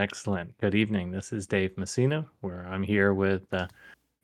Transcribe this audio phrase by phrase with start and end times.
[0.00, 0.56] Excellent.
[0.62, 1.10] Good evening.
[1.10, 3.66] This is Dave Messina, where I'm here with uh,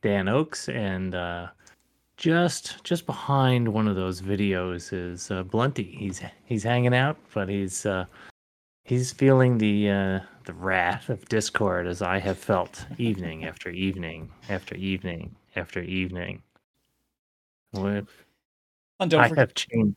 [0.00, 1.48] Dan Oakes, and uh,
[2.16, 5.94] just just behind one of those videos is uh, Blunty.
[5.98, 8.06] He's he's hanging out, but he's uh,
[8.84, 14.30] he's feeling the uh, the wrath of Discord as I have felt evening after evening
[14.48, 16.42] after evening after evening.
[17.74, 18.08] With
[18.98, 19.96] And don't I forget, have changed.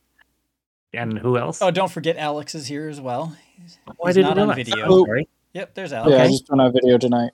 [0.91, 1.61] And who else?
[1.61, 3.37] oh, don't forget Alex is here as well.
[3.55, 4.85] He's, Oh, I he's not on video.
[4.85, 5.05] Oh.
[5.53, 6.17] Yep, there's Yeah, Alex.
[6.17, 6.31] I Okay.
[6.31, 7.31] just went on video tonight.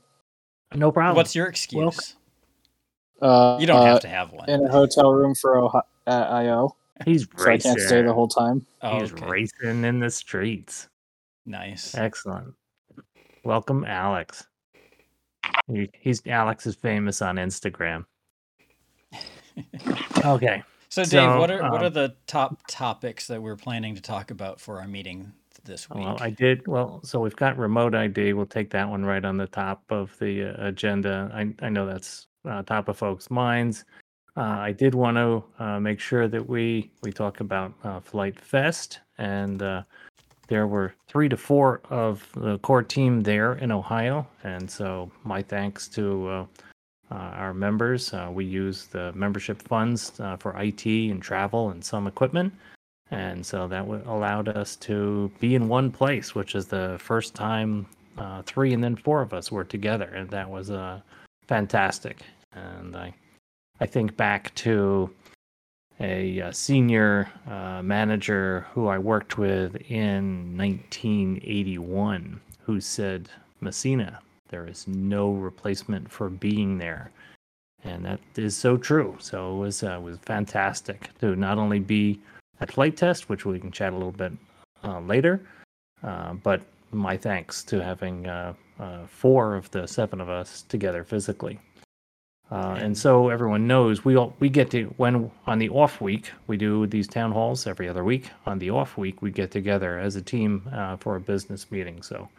[0.74, 1.16] No problem.
[1.18, 2.16] What's your excuse?
[3.22, 4.50] Uh, You don't uh, have to have one.
[4.50, 6.76] in a hotel room for Ohio, at IO,
[7.06, 7.72] He's so I racing.
[7.72, 8.66] can't stay the whole time.
[8.82, 9.26] Oh, He's okay.
[9.26, 10.88] racing in the streets.
[11.46, 11.96] Nice.
[11.96, 12.54] Excellent.
[13.44, 14.48] Welcome, Alex.
[16.00, 18.06] He's Alex is famous on Instagram.
[20.26, 20.64] Okay.
[20.90, 24.02] So, Dave, So, what are what um, are the top topics that we're planning to
[24.02, 25.34] talk about for our meeting
[25.66, 26.06] this week?
[26.06, 26.66] Well, I did.
[26.68, 28.34] Well, so we've got remote ID.
[28.34, 31.32] We'll take that one right on the top of the uh, agenda.
[31.34, 33.86] I, I know that's uh, top of folks' minds.
[34.38, 38.40] Uh, I did want to uh, make sure that we we talk about uh, Flite
[38.40, 39.84] Fest, and uh,
[40.48, 45.42] there were three to four of the core team there in Ohio, and so my
[45.42, 46.46] thanks to uh,
[47.12, 48.14] uh, our members.
[48.14, 52.54] Uh, we use the membership funds uh, for IT and travel and some equipment.
[53.12, 57.36] And so that w- allowed us to be in one place, which is the first
[57.36, 57.86] time
[58.18, 60.06] uh, three and then four of us were together.
[60.06, 61.02] And that was uh,
[61.48, 62.22] fantastic.
[62.54, 63.14] And I,
[63.80, 65.14] I think back to
[66.00, 73.30] a, uh senior uh, manager who I worked with in 1981 who said,
[73.62, 77.12] Messina, there is no replacement for being there.
[77.84, 79.16] And that is so true.
[79.20, 82.20] So it was, uh, was fantastic to not only be
[82.62, 84.34] at flight test, which we can chat a little bit
[84.84, 85.42] uh, later.
[86.04, 86.62] Uh, but
[86.92, 91.60] my thanks to having uh, uh, four of the seven of us together physically.
[92.52, 96.32] Uh, and so everyone knows we all we get to when on the off week
[96.46, 98.30] we do these town halls every other week.
[98.46, 102.04] On the off week we get together as a team uh, for a business meeting.
[102.04, 102.30] So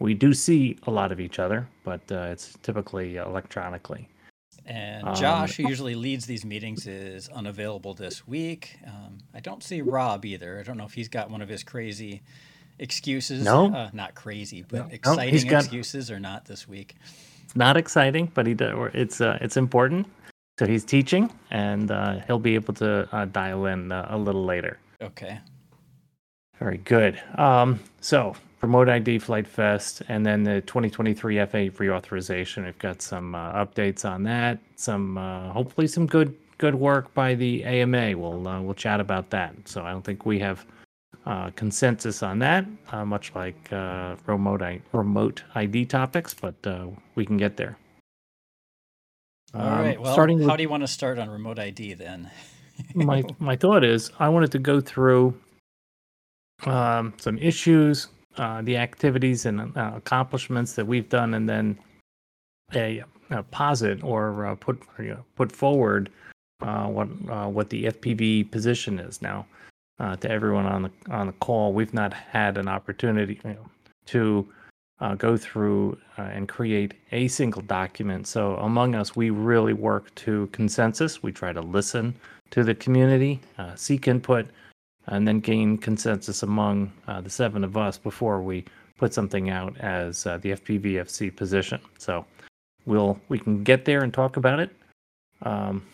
[0.00, 4.06] we do see a lot of each other, but uh, it's typically electronically.
[4.66, 8.78] And Um, Josh, who usually leads these meetings, is unavailable this week.
[8.86, 10.58] Um, I don't see Rob either.
[10.58, 12.22] I don't know if he's got one of his crazy
[12.78, 13.44] excuses.
[13.44, 13.72] No.
[13.74, 14.66] uh, not crazy, No.
[14.70, 16.94] but No, exciting got- excuses or not this week.
[17.44, 20.06] It's not exciting, but he do, or it's uh, it's important.
[20.58, 24.44] So he's teaching, and uh, he'll be able to uh, dial in uh, a little
[24.44, 24.78] later.
[25.02, 25.40] Okay.
[26.58, 27.20] Very good.
[27.36, 32.64] Um, so Remote ID Flite Fest, and then the 2023 FA reauthorization.
[32.64, 34.58] We've got some uh, updates on that.
[34.76, 38.16] Some uh, hopefully some good good work by the AMA.
[38.16, 39.54] We'll uh, we'll chat about that.
[39.66, 40.64] So I don't think we have
[41.26, 46.86] uh, consensus on that, uh, much like uh, remote I- remote ID topics, but uh,
[47.16, 47.76] we can get there.
[49.52, 50.00] All Um, right.
[50.00, 52.30] Well, starting with how do you want to start on remote ID then?
[52.94, 55.38] my my thought is I wanted to go through
[56.64, 61.78] um, some issues, uh, the activities and uh, accomplishments that we've done, and then
[62.74, 66.10] a, a posit or uh, put you know, put forward
[66.60, 69.46] uh, what uh, what the FPV position is now.
[70.20, 73.66] To everyone on the on the call, we've not had an opportunity you know,
[74.06, 74.46] to
[75.16, 78.26] go through and create a single document.
[78.26, 81.22] So among us, we really work to consensus.
[81.22, 82.16] We try to listen
[82.50, 83.40] to the community,
[83.76, 84.48] seek input,
[85.06, 88.64] and then gain consensus among uh, the seven of us before we
[88.96, 91.80] put something out as uh, the FPVFC position.
[91.98, 92.24] So
[92.86, 94.70] we'll we can get there and talk about it
[95.42, 95.84] um,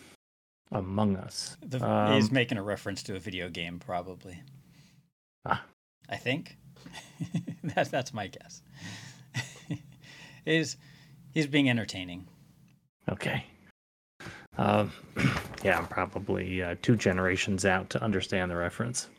[0.71, 1.57] among us.
[1.61, 4.39] The, Um, he's making a reference to a video game, probably.
[5.45, 5.63] Ah.
[6.09, 6.57] I think.
[7.63, 8.61] that's that's my guess.
[10.45, 10.77] is
[11.33, 12.27] he's being entertaining.
[13.09, 13.45] Okay.
[14.57, 14.91] Um,
[15.63, 19.09] yeah, I'm probably uh, two generations out to understand the reference.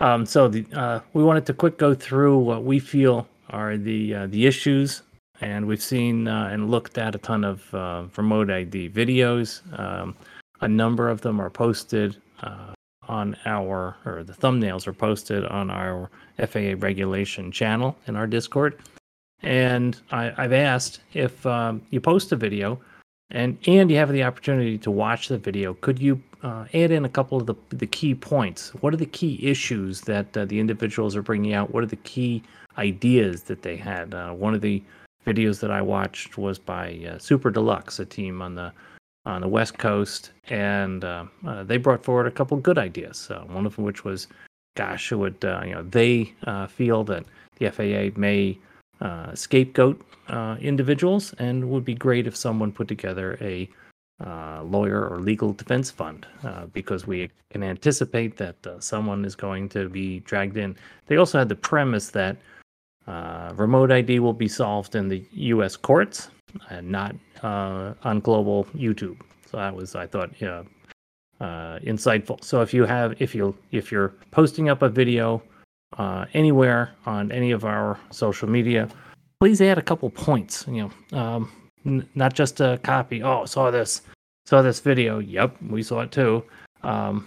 [0.00, 4.14] Um, so the, uh, we wanted to quick go through what we feel are the
[4.14, 5.02] uh, the issues,
[5.40, 9.60] and we've seen uh, and looked at a ton of uh, remote ID videos.
[9.78, 10.16] Um,
[10.60, 12.72] a number of them are posted uh,
[13.08, 18.78] on our, or the thumbnails are posted on our FAA regulation channel in our Discord.
[19.42, 22.80] And I, I've asked if um, you post a video
[23.34, 27.04] and and you have the opportunity to watch the video, could you uh, add in
[27.04, 28.70] a couple of the the key points?
[28.80, 31.74] What are the key issues that uh, the individuals are bringing out?
[31.74, 32.42] What are the key
[32.78, 34.14] ideas that they had?
[34.14, 34.80] Uh, one of the
[35.26, 38.72] videos that I watched was by uh, Super Deluxe, a team on the
[39.26, 43.30] on the West Coast, and uh, uh, they brought forward a couple good ideas.
[43.48, 44.28] One of which was,
[44.76, 46.32] gosh, it would you know they
[46.68, 47.24] feel that
[47.58, 48.58] the FAA may
[49.04, 53.68] uh, scapegoat uh, individuals, and would be great if someone put together a
[54.24, 59.34] uh, lawyer or legal defense fund uh, because we can anticipate that uh, someone is
[59.34, 60.74] going to be dragged in.
[61.06, 62.38] They also had the premise that
[63.06, 65.76] uh, remote ID will be solved in the U.S.
[65.76, 66.30] courts
[66.70, 69.20] and not on global YouTube.
[69.50, 70.62] So that was, I thought, yeah,
[71.40, 72.42] insightful.
[72.42, 75.42] So if you have, if you if you're posting up a video
[75.98, 78.88] uh, anywhere on any of our social media,
[79.40, 80.64] please add a couple points.
[80.68, 81.52] You know, um,
[81.86, 83.22] n- not just a copy.
[83.22, 84.02] Oh, saw this,
[84.46, 85.18] saw this video.
[85.18, 86.44] Yep, we saw it too.
[86.82, 87.26] Um,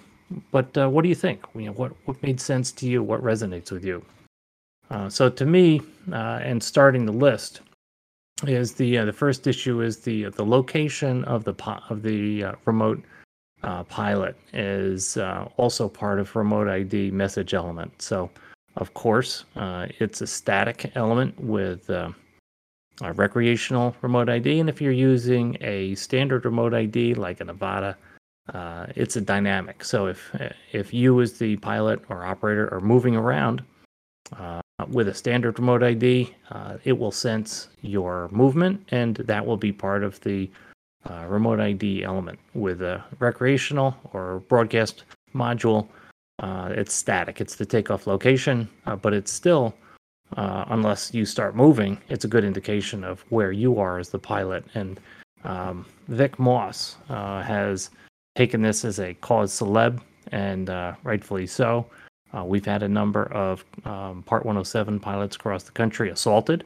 [0.51, 1.45] but uh, what do you think?
[1.55, 3.01] You know, what what made sense to you?
[3.01, 4.03] What resonates with you?
[4.89, 5.81] Uh, so to me,
[6.11, 7.61] uh, and starting the list
[8.45, 12.45] is the uh, the first issue is the the location of the po- of the
[12.65, 13.03] remote
[13.89, 15.17] pilot is
[15.57, 18.01] also part of remote ID message element.
[18.01, 18.29] So
[18.77, 22.09] of course, uh, it's a static element with uh,
[23.01, 27.97] a recreational remote ID, and if you're using a standard remote ID like a Nevada.
[28.53, 29.83] Uh, it's a dynamic.
[29.83, 30.31] So if
[30.71, 33.61] if you as the pilot or operator are moving around,
[34.37, 39.57] uh, with a standard remote ID, uh, it will sense your movement, and that will
[39.57, 40.49] be part of the
[41.09, 42.39] uh, remote ID element.
[42.53, 45.03] With a recreational or broadcast
[45.33, 45.87] module,
[46.39, 47.41] uh, it's static.
[47.41, 49.73] It's the takeoff location, uh, but it's still,
[50.35, 54.19] uh, unless you start moving, it's a good indication of where you are as the
[54.19, 54.65] pilot.
[54.75, 54.99] And
[55.43, 57.89] um, Vic Moss uh, has
[58.35, 60.01] taken this as a cause celeb,
[60.31, 60.69] and
[61.03, 61.85] rightfully so.
[62.33, 66.65] Uh, we've had a number of um, Part 107 pilots across the country assaulted,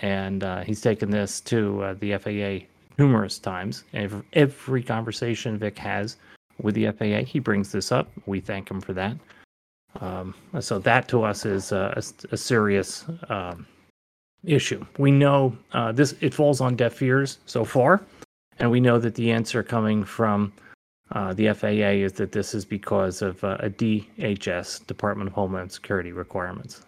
[0.00, 2.66] and uh, he's taken this to uh, the FAA
[2.98, 3.84] numerous times.
[3.92, 6.16] Every, every conversation Vic has
[6.60, 8.10] with the FAA, he brings this up.
[8.26, 9.16] We thank him for that.
[10.00, 13.66] Um, so that to us is a, a, a serious um,
[14.44, 14.84] issue.
[14.98, 18.02] We know uh, this; it falls on deaf ears so far,
[18.58, 20.52] and we know that the answer coming from
[21.12, 25.70] uh, the FAA is that this is because of uh, a DHS, Department of Homeland
[25.70, 26.84] Security requirements.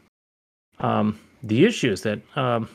[0.80, 2.68] Um, the issues that um,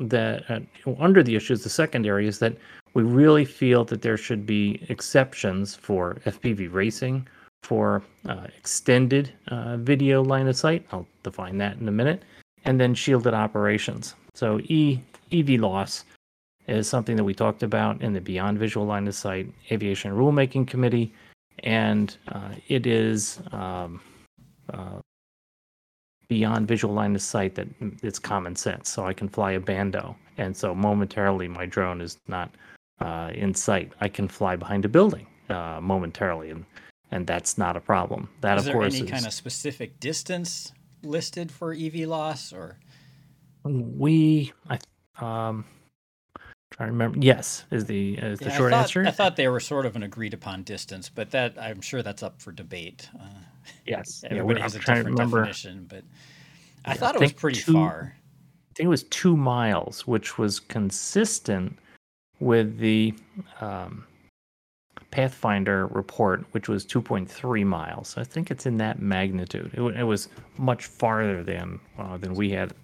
[0.00, 0.60] that uh,
[0.98, 2.56] under the issues, the secondary is that
[2.94, 7.26] we really feel that there should be exceptions for FPV racing,
[7.62, 10.86] for uh, extended uh, video line of sight.
[10.92, 12.22] I'll define that in a minute,
[12.64, 14.14] and then shielded operations.
[14.34, 15.00] So E
[15.30, 16.04] EVLOS
[16.68, 20.66] is something that we talked about in the Beyond Visual Line of Sight Aviation Rulemaking
[20.66, 21.12] Committee,
[21.60, 24.00] and uh, it is um,
[24.72, 25.00] uh,
[26.28, 27.68] beyond visual line of sight that
[28.02, 28.88] it's common sense.
[28.88, 32.54] So I can fly a bando, and so momentarily my drone is not
[33.00, 33.92] uh, in sight.
[34.00, 36.64] I can fly behind a building uh, momentarily, and
[37.10, 38.28] and that's not a problem.
[38.40, 42.78] That is of course there any is, kind of specific distance listed for EVLOS, or
[43.64, 44.78] we I
[45.18, 45.64] um
[46.78, 47.18] to remember.
[47.20, 49.06] Yes, is the is the Yeah, short I thought, answer.
[49.06, 52.22] I thought they were sort of an agreed upon distance, but that I'm sure that's
[52.22, 53.08] up for debate.
[53.18, 53.24] Uh,
[53.86, 55.38] yes, yeah, everybody we- has I'm a different remember.
[55.40, 56.02] definition, but
[56.84, 58.14] I Yeah, thought it was pretty two- far.
[58.14, 61.78] I think it was two miles, which was consistent
[62.40, 63.14] with the
[63.62, 64.04] um,
[65.10, 68.08] Pathfinder report, which was 2.3 miles.
[68.08, 69.70] So I think it's in that magnitude.
[69.72, 70.28] It, it was
[70.58, 72.74] much farther than uh, than we had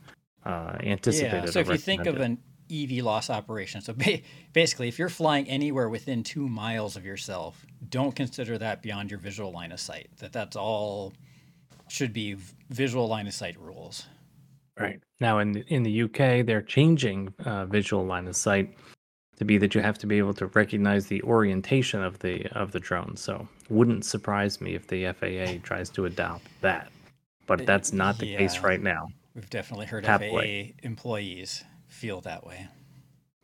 [0.47, 1.45] uh, anticipated.
[1.45, 1.51] Yeah.
[1.51, 2.39] So if you think of an
[2.73, 4.21] EVLOS operation, so ba-
[4.53, 9.21] basically, if you're flying anywhere within two miles of yourself, don't consider that beyond your
[9.21, 10.09] visual line of sight.
[10.19, 11.13] That that's all
[11.89, 14.07] should be v- visual line of sight rules.
[14.79, 15.01] Right.
[15.21, 18.75] Now in the, in the UK, they're changing uh, visual line of sight
[19.37, 22.73] to be that you have to be able to recognize the orientation of the of
[22.73, 23.17] the drone.
[23.17, 26.91] So wouldn't surprise me if the FAA tries to adopt that.
[27.47, 29.09] But that's not the case right now.
[29.35, 30.75] We've definitely heard Halfway.
[30.79, 31.65] FAA employees
[32.03, 32.67] feel that way.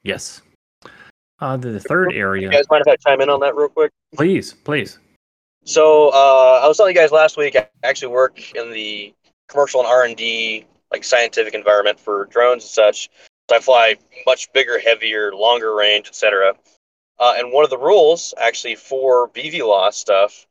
[0.03, 0.43] Yes.
[1.39, 3.69] Uh, the, the third area, You guys mind if I chime in on that real
[3.69, 3.93] quick?
[4.17, 4.99] please, please.
[5.65, 7.55] So uh, I was telling you guys last week.
[7.55, 9.15] I actually work in the
[9.49, 13.09] commercial and R and D, like scientific environment for drones and such.
[13.49, 13.97] So I fly
[14.27, 16.55] much bigger, heavier, longer range, etc.
[17.21, 20.49] Uh, and one of the rules, actually, for BVLOS stuff,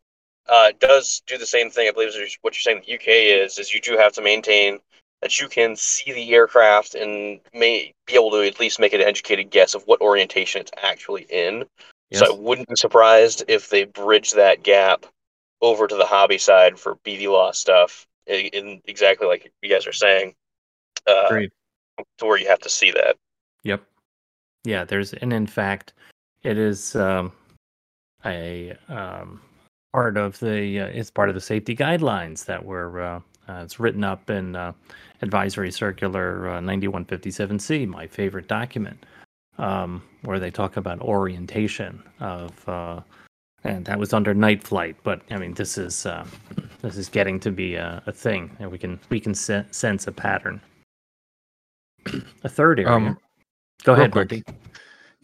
[0.48, 1.90] uh, does do the same thing.
[1.90, 2.84] I believe is what you're saying.
[2.88, 4.80] The UK is is you do have to maintain
[5.22, 9.02] that you can see the aircraft and may be able to at least make an
[9.02, 11.66] educated guess of what orientation it's actually in.
[12.12, 12.20] Yes.
[12.20, 15.06] So I wouldn't be surprised if they bridge that gap
[15.62, 19.92] over to the hobby side for BVLOS stuff, in, in exactly like you guys are
[19.92, 20.36] saying,
[21.08, 21.52] uh, Great.
[22.20, 23.16] to where you have to see that.
[23.64, 23.84] Yep.
[24.66, 25.94] Yeah, there's and in fact,
[26.44, 27.32] it is um,
[28.24, 29.42] a um,
[29.94, 33.80] part of the uh, it's part of the safety guidelines that were uh, Uh, it's
[33.80, 34.74] written up in uh,
[35.22, 39.06] Advisory Circular uh, 9157C, my favorite document,
[39.58, 43.02] um, where they talk about orientation of, uh,
[43.64, 44.96] and that was under night flight.
[45.04, 46.26] But I mean, this is uh,
[46.82, 50.08] this is getting to be a, a thing, and we can we can se- sense
[50.08, 50.62] a pattern.
[52.44, 52.94] a third area.
[52.94, 53.18] Um,
[53.84, 54.44] Go ahead, quick.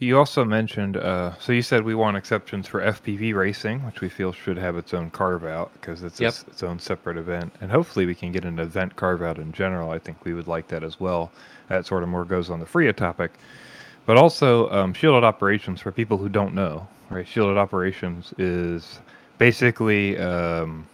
[0.04, 4.10] You also mentioned, uh, so you said we want exceptions for FPV racing, which we
[4.10, 6.28] feel should have its own carve out because it's Yep.
[6.28, 7.54] its, its own separate event.
[7.62, 9.90] And hopefully we can get an event carve out in general.
[9.90, 11.32] I think we would like that as well.
[11.68, 13.32] That sort of more goes on the FRIA topic.
[14.04, 17.26] But also um, shielded operations for people who don't know, right?
[17.26, 19.00] Shielded operations is
[19.38, 20.86] basically, um,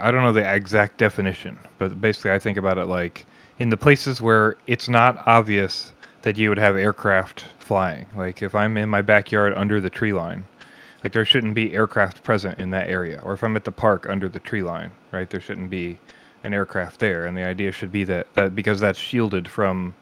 [0.00, 3.24] I don't know the exact definition, but basically I think about it like
[3.60, 5.92] in the places where it's not obvious
[6.26, 8.04] that you would have aircraft flying.
[8.16, 10.44] Like if I'm in my backyard under the tree line,
[11.04, 13.20] like there shouldn't be aircraft present in that area.
[13.22, 16.00] Or if I'm at the park under the tree line, right, there shouldn't be
[16.42, 17.26] an aircraft there.
[17.26, 19.94] And the idea should be that, that because that's shielded from,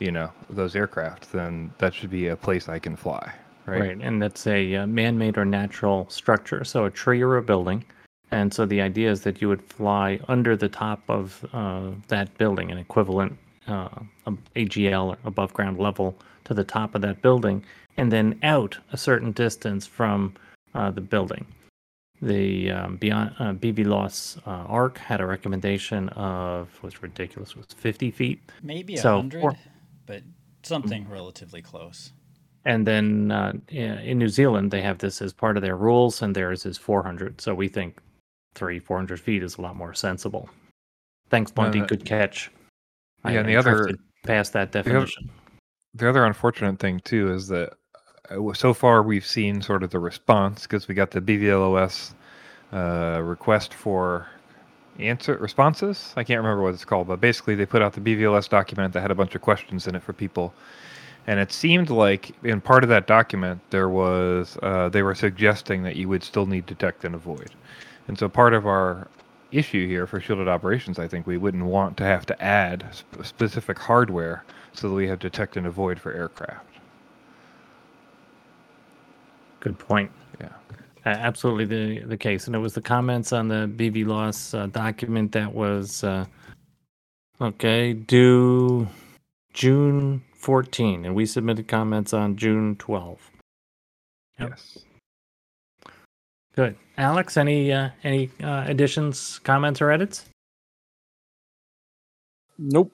[0.00, 3.32] you know, those aircraft, then that should be a place I can fly,
[3.64, 3.80] right?
[3.80, 3.98] Right.
[4.02, 7.86] and that's a uh, man-made or natural structure, so a tree or a building.
[8.30, 12.36] And so the idea is that you would fly under the top of uh, that
[12.36, 13.88] building, an equivalent uh,
[14.56, 17.64] AGL or above ground level to the top of that building,
[17.96, 20.34] and then out a certain distance from
[20.74, 21.46] uh, the building.
[22.22, 28.10] The um, beyond uh, BVLOS uh, ARC had a recommendation of was ridiculous was 50
[28.10, 29.56] feet, Maybe a So, hundred, for-
[30.06, 30.22] but
[30.62, 32.12] something relatively close.
[32.66, 36.34] And then uh, in New Zealand, they have this as part of their rules, and
[36.34, 37.38] theirs is 400.
[37.40, 37.98] So we think
[38.54, 40.48] three, 400 feet is a lot more sensible.
[41.28, 41.82] Thanks, Blunty.
[41.82, 42.50] Uh, Good catch.
[43.24, 43.90] Yeah, and the other-
[44.24, 45.30] past that definition.
[45.94, 47.74] the other unfortunate thing too is that
[48.30, 52.14] uh, so far we've seen sort of the response because we got the BVLOS
[52.72, 54.26] uh, request for
[54.98, 56.12] answer responses.
[56.16, 59.00] I can't remember what it's called, but basically they put out the BVLOS document that
[59.00, 60.54] had a bunch of questions in it for people,
[61.26, 65.82] and it seemed like in part of that document there was uh, they were suggesting
[65.82, 67.50] that you would still need detect and avoid,
[68.08, 69.08] and so part of our
[69.56, 73.22] issue here for shielded operations, I think we wouldn't want to have to add sp-
[73.24, 76.66] specific hardware so that we have detect and avoid for aircraft.
[79.60, 80.10] Good point.
[80.40, 80.48] Yeah.
[81.06, 85.32] Uh, absolutely the the case, and it was the comments on the BVLOS uh, document
[85.32, 86.26] that was uh,
[87.40, 88.88] okay due
[89.54, 93.30] June 14, and we submitted comments on June 12.
[94.40, 94.50] Yep.
[94.50, 94.78] Yes.
[96.56, 97.36] Good, Alex.
[97.36, 100.26] Any uh, any uh, additions, comments, or edits?
[102.58, 102.92] Nope.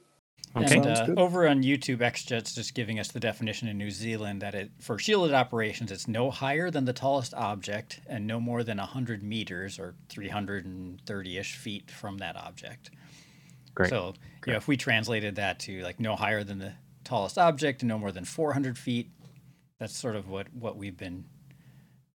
[0.56, 0.78] Okay.
[0.78, 4.54] And uh, over on YouTube, XJet's just giving us the definition in New Zealand that
[4.54, 8.78] it for shielded operations, it's no higher than the tallest object and no more than
[8.78, 12.90] 100 meters or 330-ish feet from that object.
[13.76, 13.90] Great.
[13.90, 14.14] So,
[14.44, 16.72] you know, if we translated that to like no higher than the
[17.04, 19.08] tallest object and no more than 400 feet,
[19.78, 21.26] that's sort of what what we've been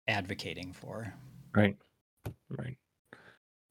[0.08, 1.14] advocating for.
[1.54, 1.76] Right.
[2.50, 2.76] Right.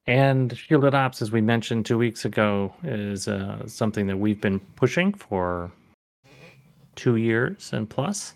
[0.06, 4.60] And shielded ops, as we mentioned two weeks ago, is uh, something that we've been
[4.76, 5.72] pushing for
[6.96, 8.34] two years and plus,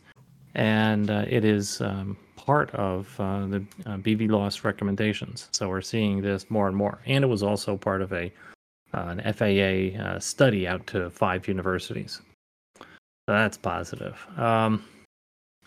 [0.56, 5.50] and uh, it is um, part of uh, the uh, BVLOS recommendations.
[5.51, 8.32] So we're seeing this more and more, and it was also part of a
[8.94, 12.22] uh, an FAA uh, study out to five universities.
[12.80, 12.86] So
[13.27, 14.18] that's positive.
[14.38, 14.86] Um,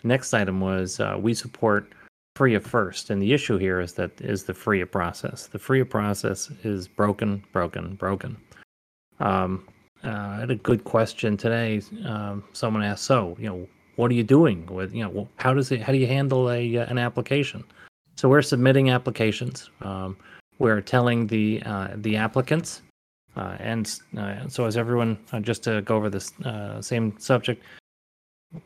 [0.03, 1.93] next item was uh, we support
[2.41, 5.45] FRIA first, and the issue here is that is the FRIA process.
[5.45, 8.35] The FRIA process is broken, broken, broken.
[9.19, 9.67] Um,
[10.03, 11.83] uh, I had a good question today.
[12.03, 15.71] Um, someone asked, "So, you know, what are you doing with you know how does
[15.71, 17.63] it how do you handle a uh, an application?"
[18.15, 19.69] So we're submitting applications.
[19.81, 20.17] Um,
[20.57, 22.81] we're telling the uh, the applicants,
[23.35, 23.85] uh, and
[24.17, 26.33] uh, so as everyone uh, just to go over this
[26.79, 27.63] same subject,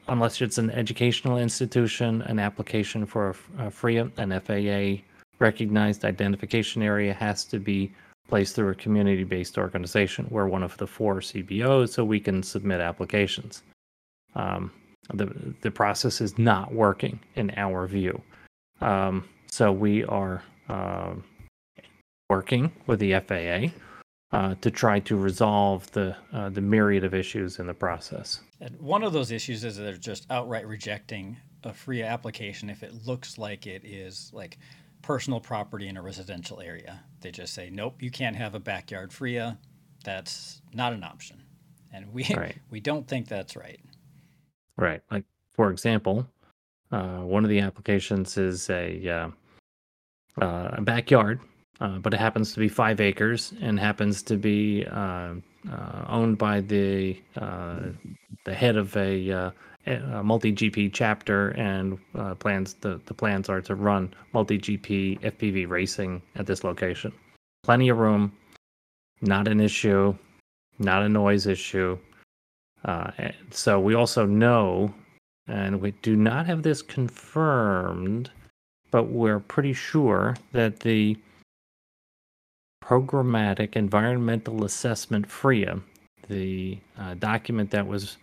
[0.08, 5.04] unless it's an educational institution, an application for a FRIA, an FAA
[5.40, 7.92] recognized identification area has to be
[8.28, 10.28] placed through a community based organization.
[10.30, 13.64] We're one of the four CBOs, so we can submit applications.
[14.36, 14.72] Um,
[15.14, 15.28] the,
[15.62, 18.22] the process is not working in our view.
[18.82, 21.24] Um, so we are um
[22.30, 23.72] working with the FAA
[24.32, 28.42] uh, to try to resolve the, uh, the myriad of issues in the process.
[28.60, 33.06] And one of those issues is they're just outright rejecting a FRIA application if it
[33.06, 34.58] looks like it is like
[35.02, 37.04] personal property in a residential area.
[37.22, 39.58] They just say, nope, you can't have a backyard FRIA.
[40.04, 41.42] That's not an option.
[41.94, 42.56] And we Right.
[42.70, 43.80] we don't think that's right.
[44.78, 45.02] Right.
[45.10, 46.28] Like for example,
[46.92, 49.30] uh, one of the applications is a uh,
[50.44, 51.40] uh, a backyard
[51.82, 55.34] uh, but it happens to be five acres and happens to be uh,
[55.70, 57.80] uh, owned by the uh,
[58.46, 59.52] the head of a, uh,
[59.88, 62.00] a MultiGP chapter, and
[62.40, 67.12] plans the the plans are to run MultiGP FPV racing at this location.
[67.64, 68.32] Plenty of room,
[69.22, 70.16] not an issue,
[70.80, 71.98] not a noise issue.
[73.50, 74.94] So we also know,
[75.48, 78.30] and we do not have this confirmed,
[78.92, 81.18] but we're pretty sure that the
[82.86, 85.80] programmatic environmental assessment FRIA,
[86.28, 88.18] the uh, document that was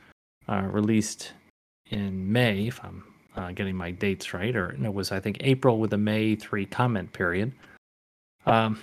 [0.49, 1.33] uh, released
[1.90, 3.02] in May, if I'm
[3.37, 6.37] uh, getting my dates right, or no, it was I think April with a May
[6.37, 7.52] 3 comment period,
[8.47, 8.81] um,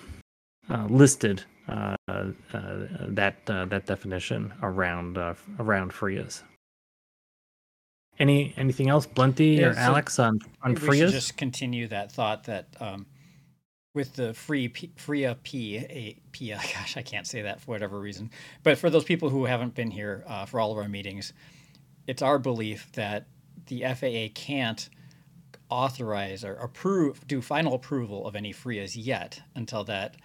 [0.70, 2.26] uh, listed uh, uh,
[3.08, 6.44] that uh, that definition around uh, around FRIAs.
[8.18, 11.12] Any anything else, Blunty Yeah, or so Alex on on FRIAs?
[11.12, 13.06] just continue that thought that um,
[13.94, 18.00] with the free P, FRIA P, a, P, gosh, I can't say that for whatever
[18.00, 18.30] reason.
[18.64, 21.34] But for those people who haven't been here uh, for all of our meetings,
[22.08, 23.28] it's our belief that
[23.68, 24.90] the FAA can't
[25.70, 30.16] authorize or approve, do final approval of any FRIAs yet until that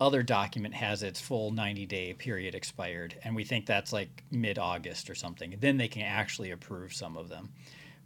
[0.00, 3.16] other document has its full 90 day period expired.
[3.22, 5.56] And we think that's like mid August or something.
[5.60, 7.50] Then they can actually approve some of them.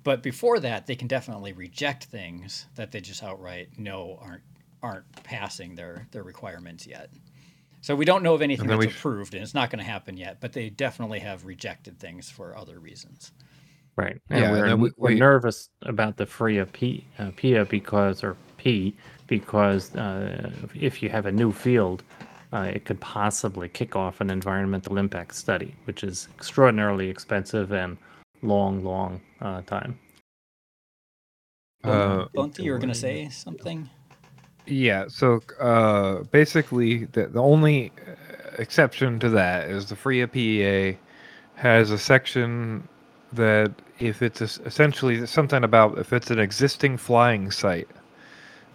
[0.03, 4.43] But before that, they can definitely reject things that they just outright know aren't
[4.85, 7.11] aren't passing their their requirements yet.
[7.81, 10.17] So we don't know of anything that's we approved, and it's not going to happen
[10.17, 10.41] yet.
[10.41, 13.33] But they definitely have rejected things for other reasons.
[13.97, 14.21] Right.
[14.31, 18.25] And Yeah, we're, then we- we're we- nervous about the FRIA P, uh, PIA because,
[18.25, 18.95] or P,
[19.27, 22.03] because uh, if you have a new field,
[22.53, 27.97] uh, it could possibly kick off an environmental impact study, which is extraordinarily expensive and
[28.43, 29.99] long, long uh, time.
[31.85, 33.91] Uh, Blunty, you were going to say something?
[34.67, 38.13] Yeah, so uh, basically, the, the only uh,
[38.59, 40.99] exception to that is the FRIA PEA
[41.57, 42.89] has a section
[43.33, 47.89] that if it's es- essentially something about if it's an existing flying site,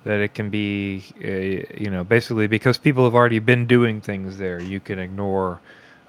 [0.04, 4.38] that it can be, uh, you know, basically because people have already been doing things
[4.38, 5.60] there, you can ignore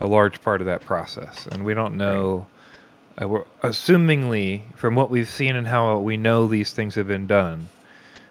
[0.01, 1.47] a large part of that process.
[1.51, 2.47] And we don't know,
[3.21, 7.27] uh, we're, assumingly, from what we've seen and how we know these things have been
[7.27, 7.69] done,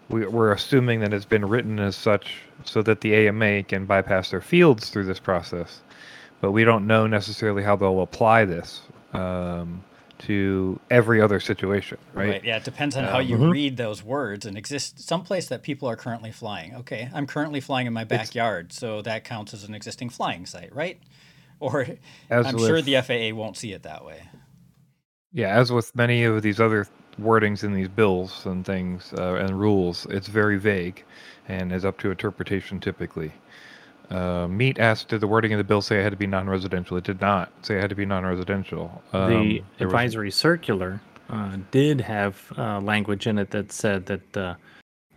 [0.10, 4.32] we, we're assuming that it's been written as such so that the AMA can bypass
[4.32, 5.82] their fields through this process.
[6.42, 8.82] But we don't know necessarily how they'll apply this
[9.14, 9.84] um,
[10.20, 12.44] to every other situation, right?
[12.44, 13.52] Yeah, it depends on how Um, you Mhm.
[13.52, 16.76] read those words and exist someplace that people are currently flying.
[16.76, 20.74] Okay, I'm currently flying in my backyard, so that counts as an existing flying site,
[20.74, 21.00] right?
[21.62, 21.86] Or
[22.30, 24.22] As I'm with, sure the FAA won't see it that way.
[25.34, 26.88] yeah, as with many of these other
[27.20, 31.04] wordings in these bills and things uh, and rules, it's very vague
[31.48, 33.32] and is up to interpretation typically.
[34.10, 36.98] Uh, Meat asked, did the wording of the bill say it had to be non-residential?
[36.98, 39.04] It did not say it had to be non-residential.
[39.12, 44.38] the Um, was- advisory circular uh, did have uh, language in it that said that
[44.38, 44.56] uh,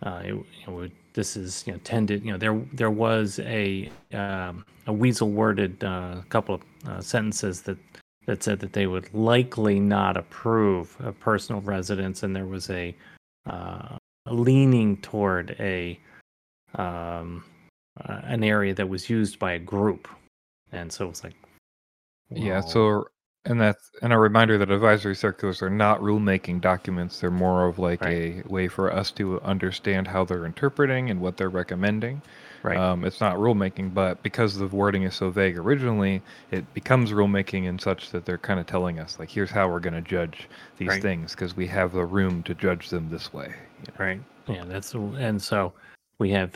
[0.03, 0.35] uh, it,
[0.67, 4.93] it would, this is you know tended you know there there was a um, a
[4.93, 7.77] weasel worded uh, couple of uh, sentences that
[8.25, 12.95] that said that they would likely not approve a personal residence and there was a,
[13.49, 15.99] uh, a leaning toward a
[16.75, 17.43] um,
[18.03, 20.07] uh, an area that was used by a group
[20.71, 21.35] and so it's like
[22.29, 23.07] Yeah, so
[23.45, 27.19] and that's and a reminder that advisory circulars are not rulemaking documents.
[27.19, 31.37] They're more of like a way for us to understand how they're interpreting and what
[31.37, 32.21] they're recommending.
[32.63, 36.21] Right Um, it's not rulemaking, but because the wording is so vague originally,
[36.51, 39.79] it becomes rulemaking in such that they're kind of telling us like, here's how we're
[39.79, 40.47] going to judge
[40.77, 41.01] these Right.
[41.01, 43.53] things because we have the room to judge them this way.
[43.81, 44.05] you know.
[44.05, 44.21] Right.
[44.47, 45.73] Yeah, that's and so
[46.19, 46.51] we have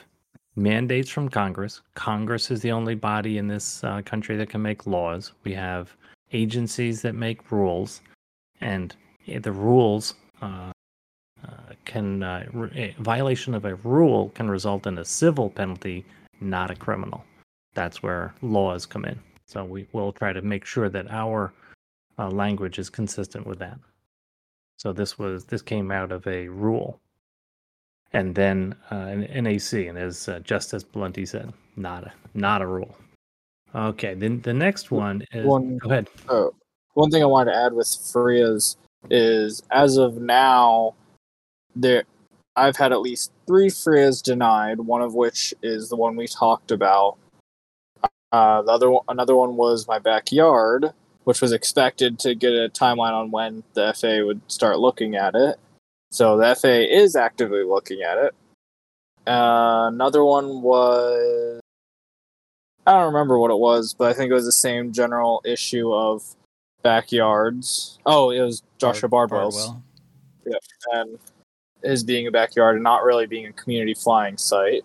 [0.56, 1.82] mandates from Congress.
[1.94, 5.34] Congress is the only body in this uh, country that can make laws.
[5.44, 5.96] We have
[6.34, 8.02] agencies that make rules,
[8.60, 8.94] and
[9.28, 10.72] eh, the rules uh, uh,
[11.88, 16.06] can uh, r- a violation of a rule can result in a civil penalty,
[16.40, 17.24] not a criminal.
[17.74, 19.20] That's where laws come in.
[19.46, 21.54] So we will try to make sure that our
[22.20, 23.80] uh, language is consistent with that.
[24.78, 27.00] So this was this came out of a rule
[28.14, 32.62] and then uh, an NAC, and as uh, just as Blunty said, not a not
[32.62, 32.96] a rule.
[33.76, 36.08] Okay, then the next one is One- go ahead.
[36.30, 36.48] Uh,
[36.94, 38.78] one thing I wanted to add with FRIAs
[39.10, 40.96] is as of now,
[41.82, 42.04] there
[42.56, 44.80] I've had at least three FRIAs denied.
[44.80, 47.18] One of which is the one we talked about.
[48.32, 50.92] Uh, the other one, another one was my backyard,
[51.24, 55.36] which was expected to get a timeline on when the FAA would start looking at
[55.36, 55.58] it.
[56.12, 58.36] So the FAA is actively looking at it.
[59.28, 61.60] Uh, another one was
[62.86, 65.94] I don't remember what it was, but I think it was the same general issue
[65.94, 66.24] of
[66.84, 68.00] backyards.
[68.06, 69.84] Oh, it was Joshua Bardwell's Bardwell.
[70.94, 71.20] and
[71.88, 74.84] his being a backyard and not really being a community flying site.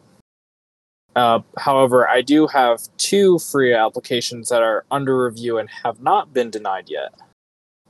[1.14, 6.32] Uh, however, I do have two FRIA applications that are under review and have not
[6.32, 7.12] been denied yet,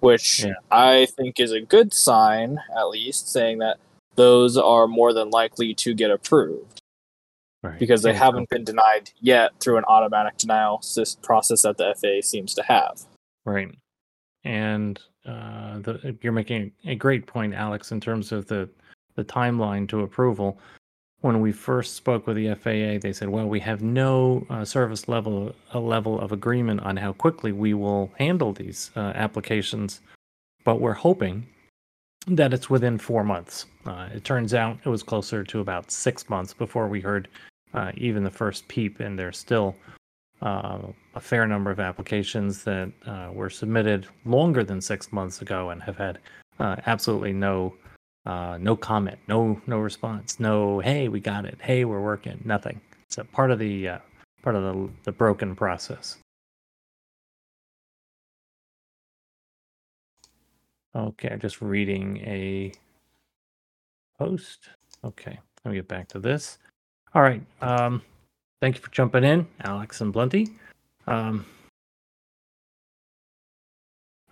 [0.01, 0.55] which Yeah.
[0.71, 3.79] I think is a good sign, at least, saying that
[4.17, 6.81] those are more than likely to get approved
[7.63, 7.79] Right.
[7.79, 10.83] because they so- haven't been denied yet through an automatic denial
[11.23, 13.03] process that the FAA seems to have.
[13.45, 13.73] Right.
[14.43, 18.69] And uh, the, you're making a great point, Alex, in terms of the,
[19.15, 20.59] the timeline to approval.
[21.21, 25.09] When we first spoke with the FAA, they said, "Well, we have no uh, service
[25.09, 30.01] level a level of agreement on how quickly we will handle these uh, applications,
[30.65, 31.47] but we're hoping
[32.27, 36.29] that it's within four months." Uh, it turns out it was closer to about six
[36.29, 37.29] months before we heard
[37.73, 39.77] uh, even the first peep, and there's still
[40.41, 40.79] uh,
[41.15, 45.83] a fair number of applications that uh, were submitted longer than six months ago and
[45.83, 46.19] have had
[46.87, 47.75] absolutely no
[48.27, 52.81] uh, no comment, no no response, no hey we got it, hey we're working, nothing.
[53.07, 53.99] It's a part of the uh,
[54.43, 56.19] part of the the broken process.
[60.95, 62.73] Okay, I'm just reading a
[64.19, 64.69] post.
[65.05, 66.59] Okay, let me get back to this.
[67.15, 67.43] All right.
[67.61, 68.03] Um,
[68.61, 70.49] thank you for jumping in, Alex and Blunty.
[71.07, 71.47] Um,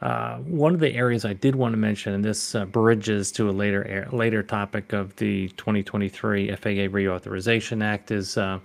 [0.03, 3.51] uh, one of the areas I did want to mention, and this uh, bridges to
[3.51, 8.61] a later later topic of the 2023 FAA Reauthorization Act, is uh,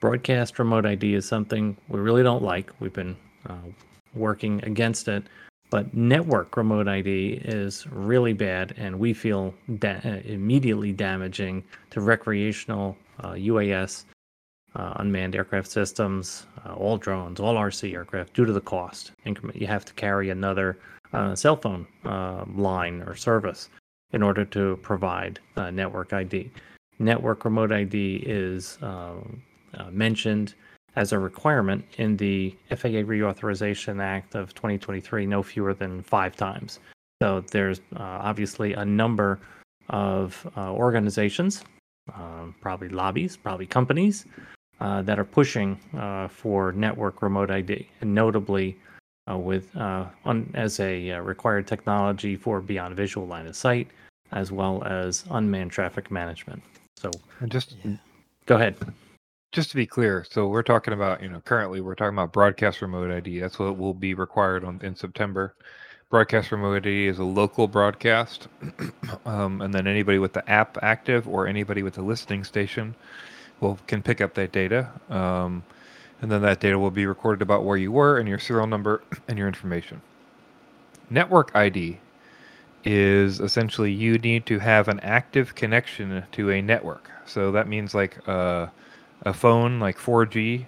[0.00, 2.70] broadcast remote ID is something we really don't like.
[2.78, 3.16] We've been
[3.48, 3.54] uh,
[4.14, 5.24] working against it,
[5.70, 12.02] but network remote ID is really bad, and we feel da- uh, immediately damaging to
[12.02, 14.04] recreational UAS
[14.76, 19.12] uh, unmanned aircraft systems, uh, all drones, all RC aircraft, due to the cost.
[19.24, 20.78] Increment, you have to carry another
[21.12, 23.68] uh, cell phone uh, line or service
[24.12, 26.50] in order to provide uh, network ID.
[26.98, 29.14] Network remote ID is uh,
[29.90, 30.54] mentioned
[30.96, 36.80] as a requirement in the FAA Reauthorization Act of 2023, no fewer than five times.
[37.22, 39.38] So there's uh, obviously a number
[39.90, 41.62] of uh, organizations,
[42.14, 44.26] um, probably lobbies, probably companies,
[44.80, 48.76] uh, that are pushing uh, for network remote ID, and notably
[49.30, 53.88] uh, with uh, on, as a uh, required technology for beyond visual line of sight,
[54.32, 56.62] as well as unmanned traffic management.
[56.96, 57.10] So
[57.40, 57.96] And just Yeah.
[58.46, 58.76] go ahead.
[59.52, 62.82] just to be clear, so we're talking about, you know, currently we're talking about broadcast
[62.82, 63.40] remote ID.
[63.40, 65.54] That's what will be required on in September.
[66.10, 68.48] Broadcast remote ID is a local broadcast,
[69.24, 72.94] um, and then anybody with the app active or anybody with a listening station
[73.60, 75.64] will can pick up that data, um,
[76.20, 79.02] and then that data will be recorded about where you were and your serial number
[79.28, 80.00] and your information.
[81.10, 81.98] Network ID
[82.84, 87.10] is essentially you need to have an active connection to a network.
[87.26, 88.68] So that means like uh,
[89.22, 90.66] a phone like 4G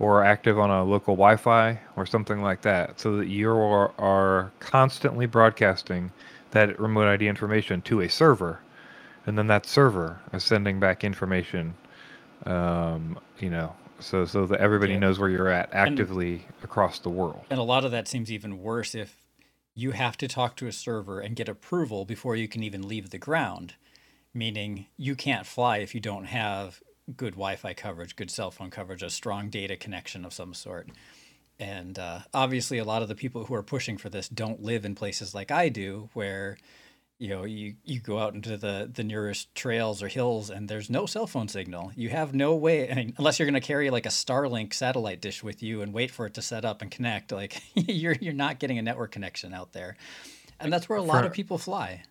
[0.00, 4.50] or active on a local Wi-Fi or something like that, so that you are, are
[4.58, 6.10] constantly broadcasting
[6.52, 8.60] that remote ID information to a server,
[9.26, 11.74] and then that server is sending back information.
[12.46, 15.00] Um, you know, so so that everybody Yeah.
[15.00, 17.44] knows where you're at actively across the world.
[17.50, 19.16] And a lot of that seems even worse if
[19.74, 23.10] you have to talk to a server and get approval before you can even leave
[23.10, 23.74] the ground,
[24.34, 26.82] meaning you can't fly if you don't have
[27.16, 30.88] good Wi Fi coverage, good cell phone coverage, a strong data connection of some sort.
[31.58, 34.84] And uh, obviously, a lot of the people who are pushing for this don't live
[34.86, 36.56] in places like I do, where
[37.20, 40.88] you know you, you go out into the, the nearest trails or hills and there's
[40.88, 41.92] no cell phone signal.
[41.94, 45.20] You have no way, I mean, unless you're going to carry like a Starlink satellite
[45.20, 47.30] dish with you and wait for it to set up and connect.
[47.30, 49.96] Like you're you're not getting a network connection out there,
[50.58, 52.02] and that's where a lot of people fly.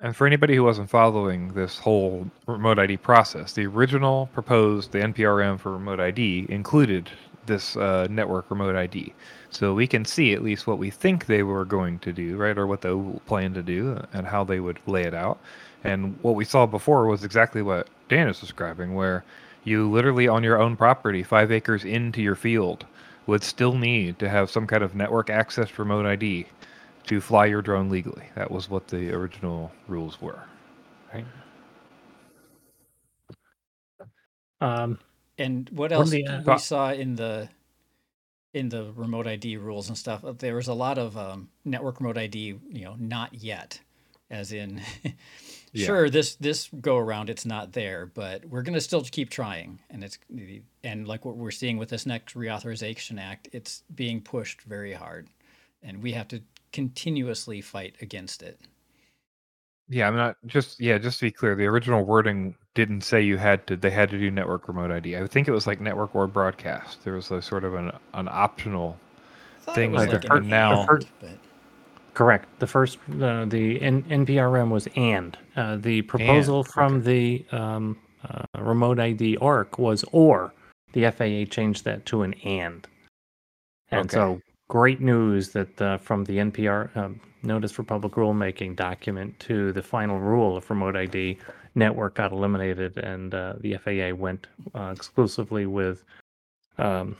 [0.00, 4.98] And for anybody who wasn't following this whole remote ID process, the original proposed, the
[4.98, 7.10] NPRM for remote ID, included
[7.46, 9.12] this uh, network remote ID.
[9.50, 12.56] So we can see at least what we think they were going to do, right,
[12.58, 12.94] or what they
[13.26, 15.40] plan to do, and how they would lay it out.
[15.84, 19.24] And what we saw before was exactly what Dan is describing, where
[19.64, 22.86] you literally on your own property, five acres into your field,
[23.26, 26.46] would still need to have some kind of network access remote ID
[27.06, 28.24] to fly your drone legally.
[28.36, 30.44] That was what the original rules were.
[31.14, 31.26] Right.
[34.60, 34.98] Um,
[35.38, 37.50] And what else the, uh, we saw in the
[38.58, 40.24] in the remote ID rules and stuff?
[40.24, 42.38] uh, There was a lot of um, network remote ID,
[42.70, 43.80] you know, not yet.
[44.30, 44.80] as in
[45.74, 45.84] Yeah.
[45.86, 49.80] sure this this go around it's not there but we're going to still keep trying
[49.90, 50.18] and it's
[50.82, 55.28] and like what we're seeing with this next reauthorization act it's being pushed very hard
[55.82, 56.40] and we have to
[56.72, 58.58] continuously fight against it
[59.88, 63.38] Yeah, I'm not just yeah, just to be clear, the original wording didn't say you
[63.38, 65.16] had to they had to do network remote ID.
[65.16, 67.04] I think it was like network or broadcast.
[67.04, 68.98] There was a sort of an an optional
[69.74, 71.38] Thing it like like the an fir- now- the fir- but
[72.14, 72.48] Correct.
[72.58, 75.38] The first, uh, the N- NPRM was and.
[75.54, 77.96] Uh, the proposal And, from the um,
[78.28, 80.52] uh, remote ID ARC was or.
[80.94, 82.84] The FAA changed that to an and.
[83.92, 84.14] And Okay.
[84.16, 89.72] so, great news that uh, from the NPR um, Notice for Public Rulemaking document to
[89.72, 91.38] the final rule of remote ID,
[91.74, 96.04] network got eliminated, and uh, the FAA went uh, exclusively with
[96.78, 97.16] um,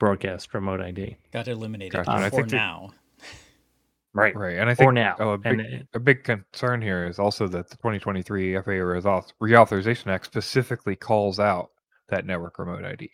[0.00, 1.16] broadcast remote ID.
[1.32, 2.10] got eliminated Gotcha.
[2.12, 2.90] And I for think that- now
[4.14, 4.34] Right.
[4.34, 4.56] right.
[4.58, 5.16] And I For think now.
[5.20, 8.60] oh, a big and it- a big concern here is also that the 2023 FAA
[8.62, 11.70] Reauth- Reauthorization Act specifically calls out
[12.08, 13.10] that network remote ID,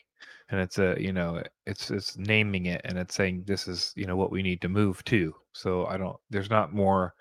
[0.50, 4.06] and it's a you know it's it's naming it and it's saying this is you
[4.06, 5.34] know what we need to move to.
[5.52, 7.14] So I don't there's not more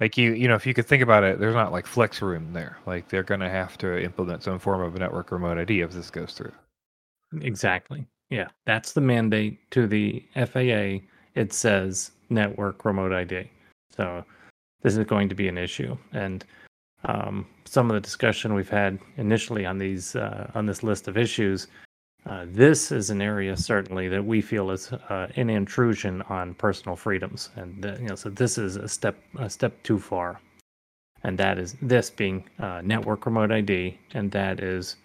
[0.00, 2.52] like you you know if you could think about it, there's not like flex room
[2.52, 2.78] there.
[2.86, 6.10] Like they're going to have to implement some form of network remote ID if this
[6.10, 6.52] goes through.
[7.40, 8.06] Exactly.
[8.30, 11.04] Yeah, that's the mandate to the FAA.
[11.34, 13.50] It says network remote ID.
[13.96, 14.24] So
[14.82, 16.44] this is going to be an issue, and
[17.04, 21.16] um, some of the discussion we've had initially on these uh, on this list of
[21.16, 21.66] issues.
[22.26, 26.94] Uh, this is an area certainly that we feel is uh, an intrusion on personal
[26.94, 30.38] freedoms, and you know, so this is a step a step too far,
[31.22, 34.96] and that is this being uh, network remote ID, and that is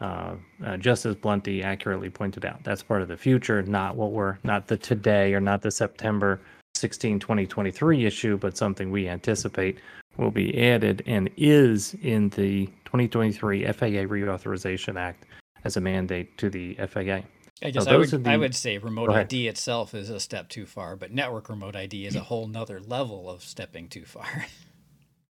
[0.00, 4.12] uh, uh, just as Blunty accurately pointed out, that's part of the future, not what
[4.12, 6.40] we're not the today or not the September
[6.74, 9.78] 16, 2023 issue, but something we anticipate
[10.18, 15.24] will be added and is in the 2023 FAA Reauthorization Act
[15.66, 17.20] as a mandate to the FAA.
[17.62, 20.66] I guess I would, are I would say remote ID itself is a step too
[20.66, 24.46] far, but network remote ID is a whole nother level of stepping too far.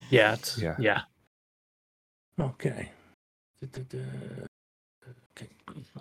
[0.09, 0.75] Yeah, it's, Yeah.
[0.79, 1.01] yeah.
[2.39, 2.91] Okay.
[3.61, 5.49] Okay.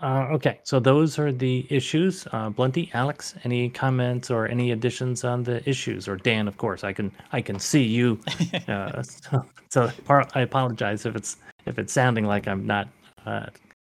[0.01, 2.27] Uh, okay, so those are the issues.
[2.33, 6.07] Uh, Blunty, Alex, any comments or any additions on the issues?
[6.07, 8.21] Or Dan, of course, I can I can see you.
[8.69, 12.89] Uh, so so par- I apologize if it's if it's sounding like I'm not
[13.27, 13.47] uh,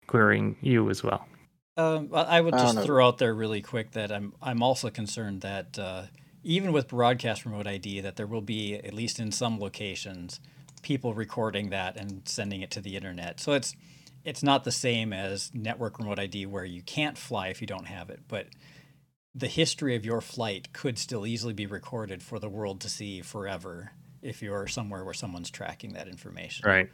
[0.09, 1.25] querying you as well.
[1.77, 2.83] Um, I I would just know.
[2.83, 6.03] throw out there really quick that I'm I'm also concerned that uh,
[6.43, 10.39] even with broadcast remote ID, that there will be at least in some locations
[10.81, 13.39] people recording that and sending it to the internet.
[13.39, 13.75] So it's
[14.25, 17.87] it's not the same as network remote ID where you can't fly if you don't
[17.87, 18.47] have it, but
[19.33, 23.21] the history of your flight could still easily be recorded for the world to see
[23.21, 23.91] forever
[24.21, 26.67] if you're somewhere where someone's tracking that information.
[26.67, 26.89] Right.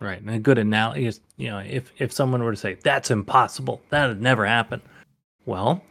[0.00, 0.20] Right.
[0.20, 3.80] And a good analogy is, you know, if if someone were to say that's impossible,
[3.90, 4.82] that would never happen.
[5.46, 5.82] Well,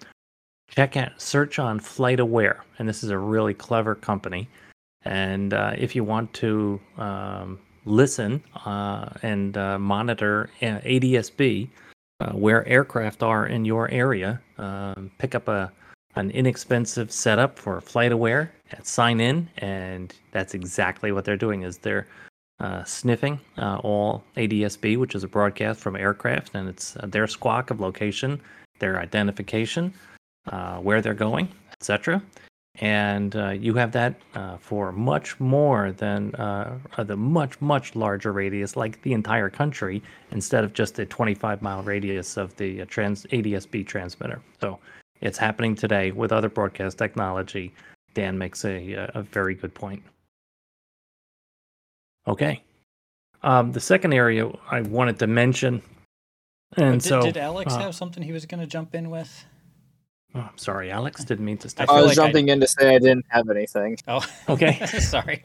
[0.70, 4.50] check out search on FlightAware, and this is a really clever company.
[5.06, 11.70] And uh, if you want to um, listen uh, and uh, monitor uh, ADSB,
[12.20, 15.72] uh, where aircraft are in your area, um, pick up a
[16.16, 21.63] an inexpensive setup for FlightAware and sign in, and that's exactly what they're doing.
[21.63, 22.08] Is they're
[22.63, 27.28] uh, sniffing uh, all ADSB, which is a broadcast from aircraft, and it's uh, their
[27.28, 28.39] squawk of location,
[28.80, 29.93] their identification,
[30.47, 32.23] uh, where they're going, etc.
[32.80, 34.15] And you have that
[34.60, 40.73] for much more than the much much larger radius, like the entire country, instead of
[40.73, 44.41] just a 25 mile radius of the trans ADSB transmitter.
[44.60, 44.80] So
[45.21, 47.73] it's happening today with other broadcast technology.
[48.15, 50.02] Dan makes a a very good point.
[52.27, 52.63] Okay.
[53.41, 55.81] Um, the second area I wanted to mention,
[56.77, 59.45] and did, so did Alex uh, have something he was going to jump in with?
[60.36, 61.89] oh, I'm sorry, Alex, didn't mean to I step.
[61.89, 63.97] I feel was like I- jumping in to say I didn't have anything.
[64.07, 64.83] Oh, Okay.
[64.99, 65.43] Sorry.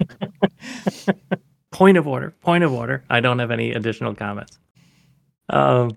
[1.73, 2.31] point of order.
[2.43, 3.05] Point of order.
[3.11, 4.59] I don't have any additional comments.
[5.51, 5.91] Um,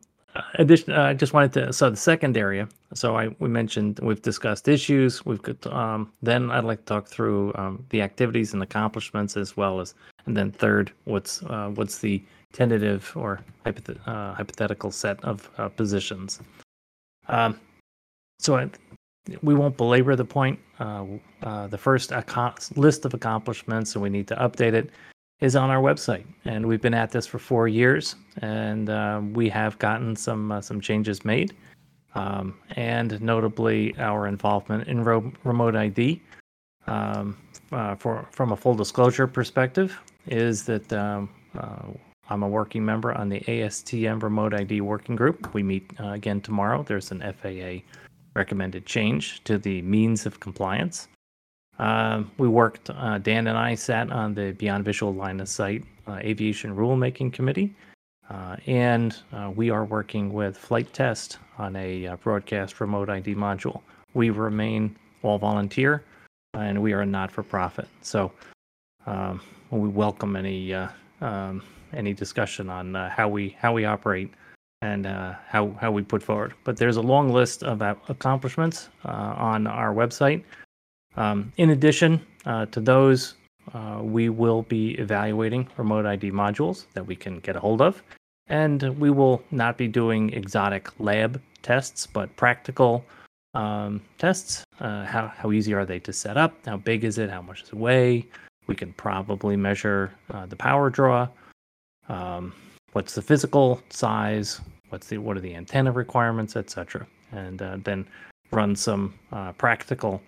[0.56, 0.94] addition.
[0.94, 1.74] uh, I just wanted to.
[1.74, 2.68] So the second area.
[2.94, 5.26] So I we mentioned we've discussed issues.
[5.26, 5.66] We've got.
[5.68, 9.94] Um, then I'd like to talk through um, the activities and accomplishments as well as,
[10.26, 16.42] and then third, what's uh, what's the tentative or uh, hypothetical set of uh, positions.
[17.28, 17.60] Um,
[18.40, 18.70] so I,
[19.42, 20.60] we won't belabor the point.
[20.80, 21.06] Uh,
[21.44, 22.12] uh, the first
[22.76, 24.90] list of accomplishments, and we need to update it,
[25.42, 26.26] is on our website.
[26.46, 30.62] And we've been at this for four years, and uh, we have gotten some uh,
[30.62, 31.54] some changes made,
[32.16, 36.22] um, and notably our involvement in ro- remote ID.
[36.88, 37.38] Um,
[37.72, 41.88] uh, for from a full disclosure perspective, is that um, uh,
[42.30, 45.54] I'm a working member on the ASTM Remote ID Working Group.
[45.54, 46.84] We meet uh, again tomorrow.
[46.84, 47.86] There's an FAA
[48.36, 51.08] recommended change to the means of compliance.
[51.82, 55.84] Uh, we worked, uh, Dan and I sat on the Beyond Visual Line of Sight
[56.06, 57.74] uh, Aviation Rulemaking Committee,
[58.30, 63.34] uh, and uh, we are working with Flite Test on a uh, broadcast remote ID
[63.34, 63.82] module.
[64.14, 66.04] We remain all volunteer,
[66.54, 67.88] and we are a not for profit.
[68.04, 68.32] So
[69.08, 69.42] um,
[69.72, 70.76] we welcome any
[71.22, 71.64] um,
[71.94, 74.32] any discussion on how we how we operate
[74.84, 76.54] and how how we put forward.
[76.64, 80.44] But there's a long list of accomplishments on our website.
[81.18, 83.36] Um, in addition uh, to those,
[83.74, 88.02] uh, we will be evaluating remote ID modules that we can get a hold of,
[88.48, 93.06] and we will not be doing exotic lab tests, but practical
[93.54, 94.64] um, tests.
[94.80, 96.54] Uh, how how easy are they to set up?
[96.66, 97.30] How big is it?
[97.30, 98.26] How much does it weigh?
[98.68, 101.28] We can probably measure uh, the power draw.
[102.10, 102.54] Um,
[102.94, 104.62] what's the physical size?
[104.90, 107.06] What's the what are the antenna requirements, etc.
[107.32, 108.08] And uh, then
[108.52, 110.22] run some uh, practical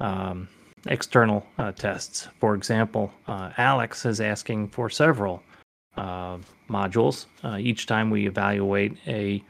[0.00, 0.48] um,
[0.86, 2.28] external uh, tests.
[2.40, 5.42] For example, uh, Alex is asking for several
[5.96, 6.38] uh,
[6.70, 9.42] modules uh, each time we evaluate a,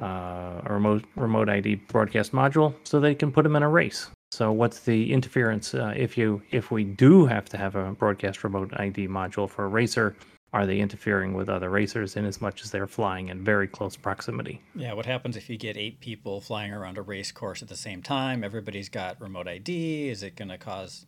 [0.00, 4.10] uh, a remote remote ID broadcast module, so they can put them in a race.
[4.30, 8.44] So, what's the interference uh, if you if we do have to have a broadcast
[8.44, 10.16] remote ID module for a racer?
[10.52, 13.96] Are they interfering with other racers in as much as they're flying in very close
[13.96, 14.62] proximity?
[14.74, 17.76] Yeah, what happens if you get eight people flying around a race course at the
[17.76, 18.42] same time?
[18.42, 20.08] Everybody's got remote ID.
[20.08, 21.04] Is it going to cause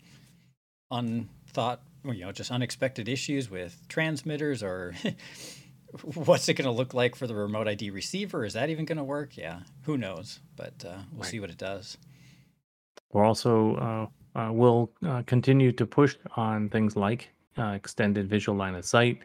[0.90, 4.94] unthought, you know, just unexpected issues with transmitters, or
[6.02, 8.44] what's it going to look like for the remote ID receiver?
[8.44, 9.36] Is that even going to work?
[9.36, 10.40] Yeah, who knows?
[10.56, 11.30] But uh, we'll Right.
[11.30, 11.96] see what it does.
[13.12, 18.56] We're also uh, uh, will uh, continue to push on things like uh, extended visual
[18.56, 19.18] line of sight,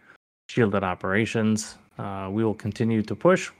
[0.47, 1.77] shielded operations.
[1.97, 3.51] Uh, we will continue to push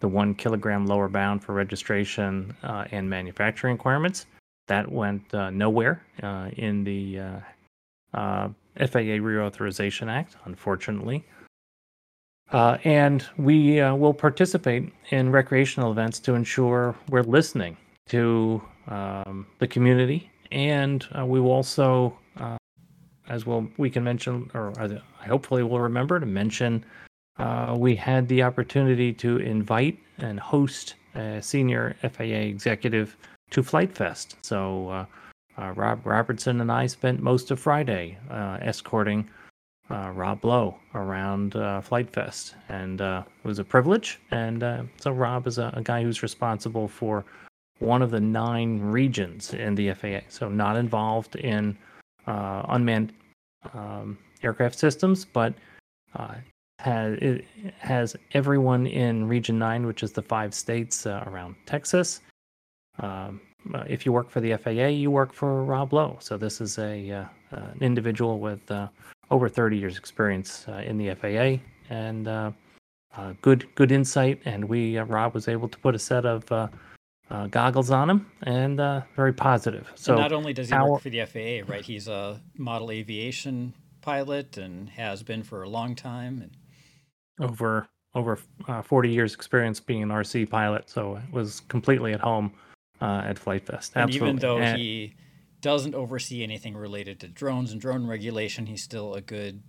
[0.00, 4.26] the one kilogram lower bound for registration uh, and manufacturing requirements.
[4.66, 7.40] That went uh, nowhere uh, in the uh,
[8.14, 11.24] uh, FAA Reauthorization Act, unfortunately.
[12.52, 17.76] And we will participate in recreational events to ensure we're listening
[18.08, 22.16] to um, the community, and we will also,
[23.28, 24.72] as well, we can mention, or
[25.26, 26.84] hopefully we'll remember to mention,
[27.38, 33.16] uh, we had the opportunity to invite and host a senior FAA executive
[33.50, 34.36] to Flite Fest.
[34.42, 35.06] So uh,
[35.58, 39.28] uh, Rob Robertson and I spent most of Friday uh, escorting
[39.90, 44.20] uh, Rob Lowe around uh, Flite Fest, and it was a privilege.
[44.30, 47.24] And so Rob is a, a guy who's responsible for
[47.80, 51.76] one of the nine regions in the FAA, so not involved in
[52.26, 53.12] uh, unmanned
[53.72, 55.54] um, aircraft systems, but
[56.16, 56.34] uh,
[56.78, 57.44] has it
[57.78, 62.20] has everyone in Region Nine, which is the five states uh, around Texas.
[63.00, 63.40] Um,
[63.72, 66.18] uh, if you work for the FAA, you work for Rob Lowe.
[66.20, 68.88] So this is a uh, an individual with uh,
[69.30, 71.62] over 30 years experience in the FAA
[71.94, 72.54] and
[73.40, 74.40] good good insight.
[74.44, 76.44] And we Rob was able to put a set of
[77.30, 79.90] uh, goggles on him and uh, very positive.
[79.94, 81.84] So So not only does he work for the FAA, right?
[81.84, 86.42] He's a model aviation pilot and has been for a long time.
[86.42, 86.56] And
[87.40, 92.20] over over uh, 40 years experience being an RC pilot, so it was completely at
[92.20, 92.52] home
[93.00, 93.92] uh, at Flite Fest.
[93.94, 94.28] And Absolutely.
[94.28, 95.14] even though And- he
[95.60, 99.62] doesn't oversee anything related to drones and drone regulation, he's still a good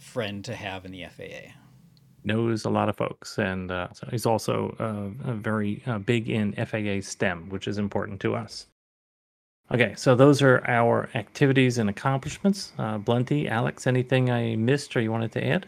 [0.00, 1.52] friend to have in the FAA.
[2.26, 6.52] Knows a lot of folks, and uh, so he's also uh, very uh, big in
[6.52, 8.66] FAA STEM, which is important to us.
[9.72, 12.72] Okay, so those are our activities and accomplishments.
[12.78, 15.66] Uh, Blunty, Alex, anything I missed or you wanted to add?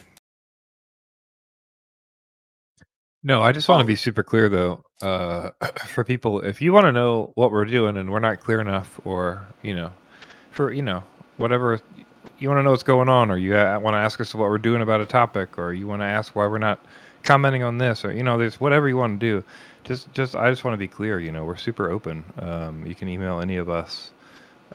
[3.25, 5.51] No, I just want to be super clear though, uh,
[5.87, 9.01] for people, if you want to know what we're doing and we're not clear enough,
[9.05, 9.92] or you know,
[10.53, 11.03] for you know,
[11.37, 11.81] whatever
[12.38, 14.59] you want to know what's going on, or you want to ask us what we're
[14.59, 16.79] doing about a topic, or you want to ask why we're not
[17.22, 19.44] commenting on this, or you know, there's whatever you want to do.
[19.84, 21.18] Just, just, I just want to be clear.
[21.18, 22.24] You know, we're super open.
[22.39, 24.11] Um, you can email any of us.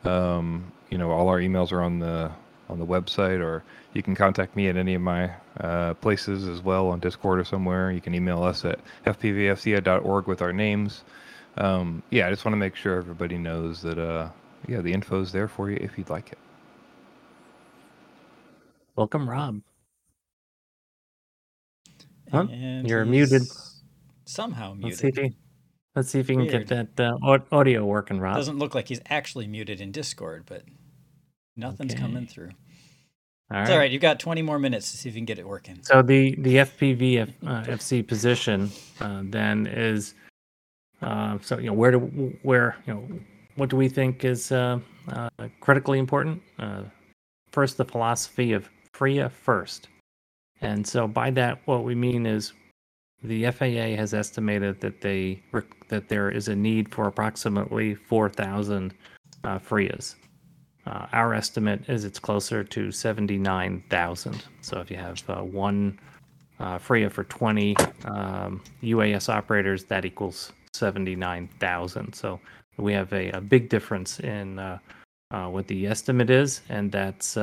[0.03, 2.31] Um, you know, all our emails are on the
[2.69, 6.61] on the website, or you can contact me at any of my uh, places as
[6.61, 7.91] well on Discord or somewhere.
[7.91, 11.03] You can email us at fpvfca.org with our names.
[11.57, 14.29] Um, yeah, I just want to make sure everybody knows that, uh,
[14.67, 16.39] yeah, the info's there for you if you'd like it.
[18.95, 19.61] Welcome, Rob.
[22.31, 22.47] Huh?
[22.83, 23.43] You're muted.
[24.25, 25.31] Somehow Let's see if muted.
[25.33, 25.37] he,
[25.95, 26.67] let's see if you can Weird.
[26.67, 28.35] get that uh, audio working, Rob.
[28.35, 30.63] Doesn't look like he's actually muted in Discord, but
[31.55, 32.01] Nothing's Okay.
[32.01, 32.49] coming through.
[33.51, 33.91] All It's all right.
[33.91, 35.79] You've got 20 more minutes to see if you can get it working.
[35.83, 40.15] So the the FPV F, uh, FC position uh, then is
[41.03, 41.99] uh, so you know where do
[42.41, 43.07] where you know
[43.55, 44.79] what do we think is uh,
[45.09, 45.29] uh,
[45.59, 46.41] critically important?
[46.57, 46.83] Uh,
[47.51, 48.67] first, the philosophy of
[49.03, 49.89] FRIA first,
[50.61, 52.53] and so by that what we mean is
[53.21, 55.43] the FAA has estimated that they
[55.89, 58.93] that there is a need for approximately four thousand
[59.43, 60.15] uh, FRIAs.
[60.87, 64.43] Uh, our estimate is it's closer to 79,000.
[64.61, 65.99] So if you have uh, one
[66.59, 67.75] uh, FRIA for 20
[68.05, 72.13] um, UAS operators, that equals 79,000.
[72.13, 72.39] So
[72.77, 74.79] we have a, a big difference in uh,
[75.31, 77.37] uh, what the estimate is, and that's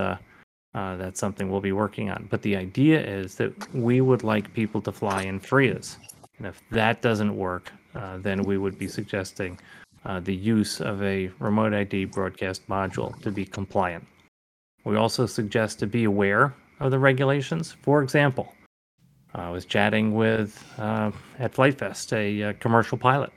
[0.74, 2.28] uh, that's something we'll be working on.
[2.30, 5.98] But the idea is that we would like people to fly in FRIAs,
[6.38, 9.58] and if that doesn't work, uh, then we would be suggesting
[10.04, 14.06] uh, the use of a remote ID broadcast module to be compliant.
[14.84, 17.76] We also suggest to be aware of the regulations.
[17.82, 18.54] For example,
[19.34, 23.32] I was chatting with uh, at Flite Fest a, uh commercial pilot,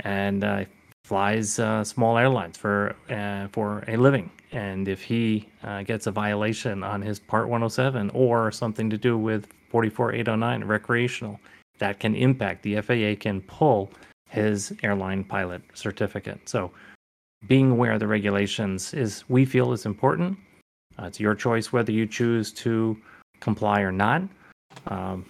[0.00, 0.64] and uh,
[1.04, 4.30] flies uh, small airlines for uh, for a living.
[4.52, 9.16] And if he uh, gets a violation on his Part 107 or something to do
[9.16, 11.40] with 44809 recreational,
[11.78, 13.90] that can impact the FAA can pull
[14.28, 16.48] his airline pilot certificate.
[16.48, 16.70] So
[17.48, 20.38] being aware of the regulations is we feel is important.
[20.98, 22.96] Uh, it's your choice whether you choose to
[23.40, 24.22] comply or not.
[24.86, 25.26] Um,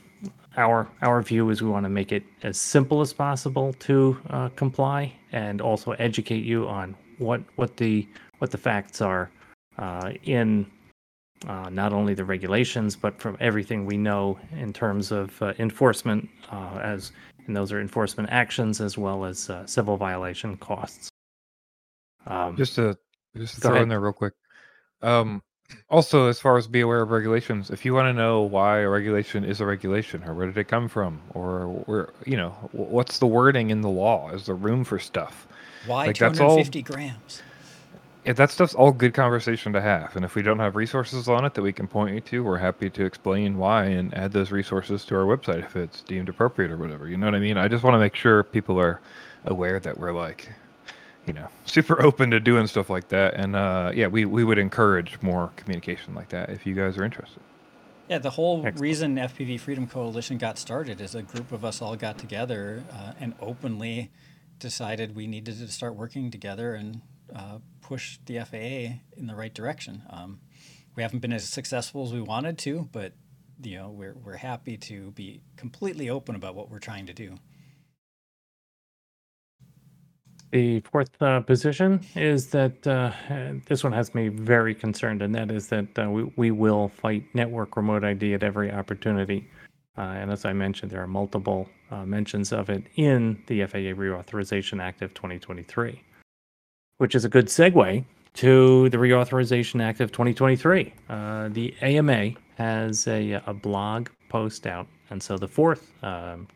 [0.56, 4.48] our our view is we want to make it as simple as possible to uh,
[4.50, 8.06] comply and also educate you on what what the
[8.38, 9.30] what the facts are
[9.78, 10.66] uh, in
[11.48, 16.28] uh, not only the regulations but from everything we know in terms of uh, enforcement
[16.50, 17.12] uh, as
[17.46, 21.08] and those are enforcement actions as well as uh, civil violation costs.
[22.26, 22.96] Um, Just to
[23.36, 23.82] just to throw ahead.
[23.82, 24.34] in there real quick.
[25.02, 25.42] Um,
[25.90, 28.88] also, as far as be aware of regulations, if you want to know why a
[28.88, 33.18] regulation is a regulation, or where did it come from, or where you know what's
[33.18, 35.46] the wording in the law, is there room for stuff?
[35.86, 37.42] Why Like, that's all- 250 grams?
[38.24, 40.14] Yeah, that stuff's all good conversation to have.
[40.14, 42.58] And if we don't have resources on it that we can point you to, we're
[42.58, 46.70] happy to explain why and add those resources to our website if it's deemed appropriate
[46.70, 47.08] or whatever.
[47.08, 47.58] You know what I mean?
[47.58, 49.00] I just want to make sure people are
[49.46, 50.48] aware that we're like,
[51.26, 53.34] you know, super open to doing stuff like that.
[53.34, 57.04] And uh, yeah, we, we would encourage more communication like that if you guys are
[57.04, 57.40] interested.
[58.08, 58.80] Yeah, the whole Excellent.
[58.80, 63.12] reason FPV Freedom Coalition got started is a group of us all got together uh,
[63.20, 64.10] and openly
[64.58, 67.00] decided we needed to start working together and
[67.34, 70.02] uh, push the FAA in the right direction.
[70.10, 70.40] Um,
[70.94, 73.12] we haven't been as successful as we wanted to, but
[73.62, 77.36] you know we're we're happy to be completely open about what we're trying to do.
[80.52, 83.10] The fourth uh, position is that uh,
[83.66, 87.24] this one has me very concerned, and that is that uh, we, we will fight
[87.32, 89.48] network remote ID at every opportunity.
[89.96, 93.94] Uh, and as I mentioned, there are multiple uh, mentions of it in the FAA
[93.96, 96.02] Reauthorization Act of 2023,
[96.98, 100.92] which is a good segue to the Reauthorization Act of 2023.
[101.08, 106.46] Uh, the AMA has a, a blog post out, and so the fourth um,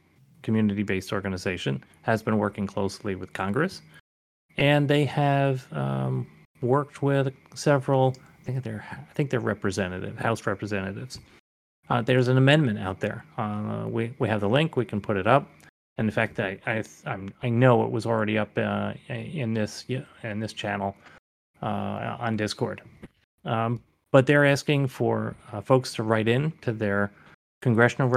[0.46, 3.82] community based organization has been working closely with Congress.
[4.56, 6.26] And they have um,
[6.62, 11.18] worked with several, I think they're, I think they're representative, House representatives.
[11.90, 13.24] Uh, there's an amendment out there.
[13.36, 15.50] Uh, we, we have the link, we can put it up.
[15.98, 19.84] And in fact, I, I, I'm, I know it was already up uh, in this
[20.22, 20.94] in this channel
[21.62, 22.82] uh, on Discord.
[23.44, 23.80] Um,
[24.12, 27.10] but they're asking for uh, folks to write in to their
[27.66, 28.08] congressional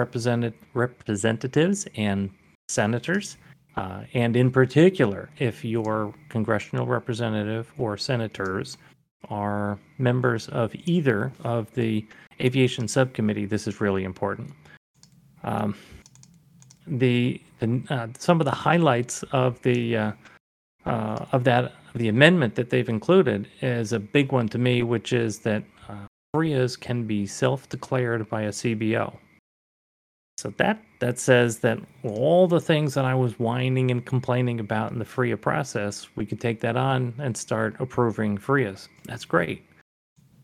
[0.75, 2.29] representatives and
[2.67, 3.37] senators,
[3.77, 8.77] uh, and in particular, if your congressional representative or senators
[9.31, 12.05] are members of either of the
[12.39, 14.51] aviation subcommittee, this is really important.
[15.43, 15.75] Um,
[16.85, 20.11] the, the uh, some of the highlights of the uh,
[20.85, 25.11] uh, of that the amendment that they've included is a big one to me, which
[25.11, 29.17] is that uh, FRIAs can be self-declared by a CBO.
[30.39, 34.93] So that that says that all the things that I was whining and complaining about
[34.93, 38.87] in the FRIA process, we can take that on and start approving FRIAs.
[39.03, 39.65] That's great.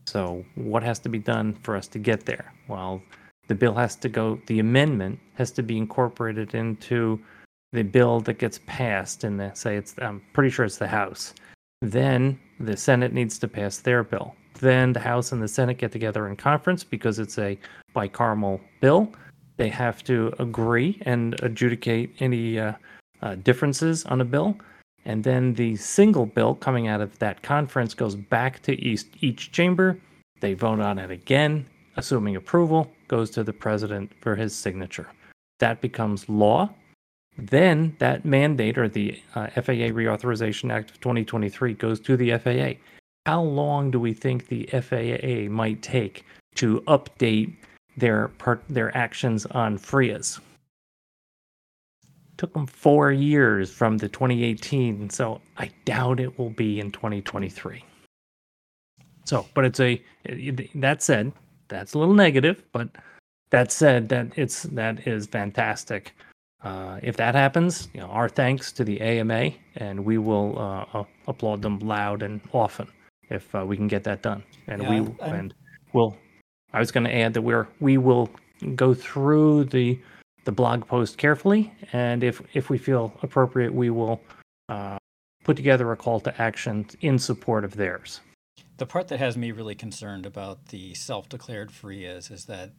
[0.06, 2.52] So what has to be done for us to get there?
[2.68, 3.00] Well,
[3.48, 4.38] the bill has to go.
[4.48, 7.18] The amendment has to be incorporated into
[7.72, 11.32] the bill that gets passed and say it's I'm pretty sure it's the House.
[11.80, 14.34] Then the Senate needs to pass their bill.
[14.60, 17.58] Then the House and the Senate get together in conference because it's a
[17.94, 19.10] bicameral bill.
[19.56, 22.72] They have to agree and adjudicate any uh,
[23.22, 24.56] uh, differences on a bill,
[25.04, 29.52] And then the single bill coming out of that conference goes back to each, each
[29.52, 29.98] chamber.
[30.40, 35.08] They vote on it again, assuming approval, goes to the president for his signature.
[35.60, 36.70] That becomes law.
[37.38, 42.80] Then that mandate or the uh, FAA Reauthorization Act of 2023 goes to the FAA.
[43.26, 46.24] How long do we think the FAA might take
[46.56, 47.54] to update
[47.96, 50.40] their part, their actions on FRIAs?
[52.36, 57.82] Took them four years from the 2018, so I doubt it will be in 2023.
[59.24, 60.00] So, but it's a
[60.74, 61.32] that said,
[61.68, 62.88] that's a little negative, but
[63.50, 66.14] that said, that it's that is fantastic.
[66.62, 71.04] Uh, if that happens, you know, our thanks to the AMA, and we will uh,
[71.26, 72.88] applaud them loud and often
[73.30, 74.42] if uh, we can get that done.
[74.66, 75.54] And Yeah, we I'm- and
[75.92, 76.16] we'll.
[76.76, 78.28] I was going to add that we're we will
[78.74, 79.98] go through the
[80.44, 84.20] the blog post carefully, and if if we feel appropriate, we will
[84.68, 84.98] uh,
[85.42, 88.20] put together a call to action in support of theirs.
[88.76, 92.72] The part that has me really concerned about the self-declared FRIAs is that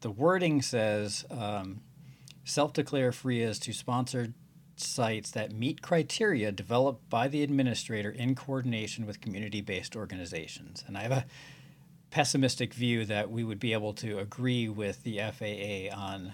[0.00, 1.82] the wording says um,
[2.42, 4.34] self-declare FRIAs to sponsored
[4.74, 10.82] sites that meet criteria developed by the administrator in coordination with community-based organizations.
[10.88, 11.26] And I have a
[12.10, 16.32] pessimistic view that we would be able to agree with the FAA on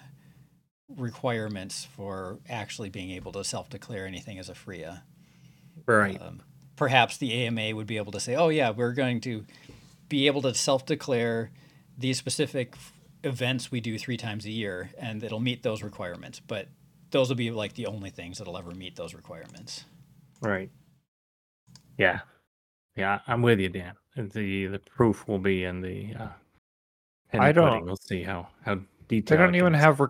[0.96, 5.02] requirements for actually being able to self-declare anything as a FRIA
[5.86, 6.20] Right.
[6.20, 6.42] um,
[6.76, 9.44] perhaps the AMA would be able to say, "Oh yeah, we're going to
[10.08, 11.50] be able to self-declare
[11.96, 12.92] these specific f-
[13.24, 16.68] events we do three times a year, and it'll meet those requirements." But
[17.10, 19.84] those will be like the only things that'll ever meet those requirements.
[20.42, 20.70] Right.
[21.98, 22.20] Yeah.
[22.96, 23.94] Yeah, I'm with you, Dan.
[24.16, 26.28] The the proof will be in the uh
[27.32, 27.86] in I the don't- pudding.
[27.86, 29.26] We'll see how how detailed.
[29.26, 30.00] They don't even have.
[30.00, 30.08] Re-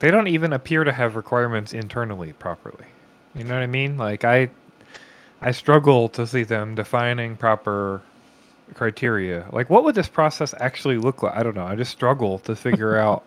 [0.00, 2.86] they don't even appear to have requirements internally properly.
[3.34, 3.96] You know what I mean?
[3.96, 4.48] Like I,
[5.40, 8.00] I struggle to see them defining proper
[8.74, 9.46] criteria.
[9.52, 11.36] Like, what would this process actually look like?
[11.36, 11.64] I don't know.
[11.66, 13.24] I just struggle to figure out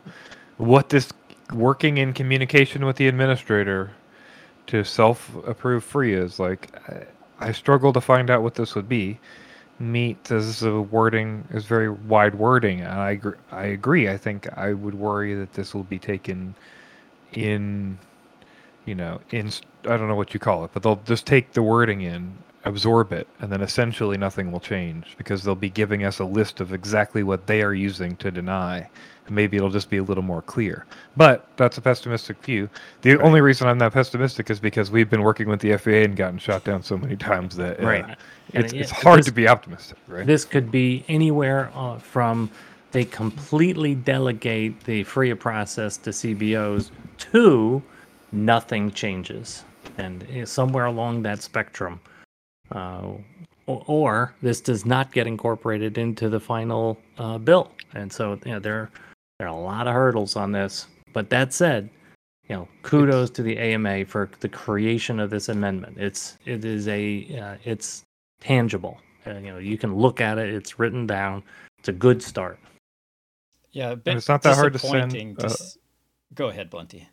[0.57, 1.11] what this
[1.53, 3.91] working in communication with the administrator
[4.67, 6.39] to self-approve FRIAs.
[6.39, 9.19] Like, I, I struggle to find out what this would be.
[9.81, 14.09] Meet as a wording is very wide wording, and I agree, I agree.
[14.09, 16.53] I think I would worry that this will be taken
[17.33, 17.97] in,
[18.85, 19.51] you know, in
[19.85, 23.11] I don't know what you call it, but they'll just take the wording in, absorb
[23.11, 26.73] it, and then essentially nothing will change because they'll be giving us a list of
[26.73, 28.87] exactly what they are using to deny.
[29.29, 30.85] Maybe it'll just be a little more clear.
[31.15, 32.69] But that's a pessimistic view.
[33.01, 36.15] The only reason I'm that pessimistic is because we've been working with the FAA and
[36.15, 38.17] gotten shot down so many times that uh, Right.
[38.53, 40.25] It's, it's hard this- to be optimistic, right?
[40.25, 42.49] This could be anywhere uh, from
[42.91, 46.91] they completely delegate the FRIA process to CBOs
[47.31, 47.81] to
[48.31, 49.63] nothing changes.
[49.97, 51.99] And uh, somewhere along that spectrum,
[52.71, 53.07] uh,
[53.67, 57.71] or, or this does not get incorporated into the final uh, bill.
[57.93, 58.89] And so, you know, there,
[59.41, 60.85] there are a lot of hurdles on this.
[61.13, 61.89] But that said,
[62.47, 65.97] you know, kudos to the AMA for the creation of this amendment.
[65.97, 68.03] It's it is a uh, it's
[68.39, 68.99] tangible.
[69.25, 70.53] Uh, you know, you can look at it.
[70.53, 71.41] It's written down.
[71.79, 72.59] It's a good start.
[73.71, 75.79] Yeah, a bit it's not that hard to send, disappointing uh, s-
[76.35, 77.09] Go ahead, Blunty.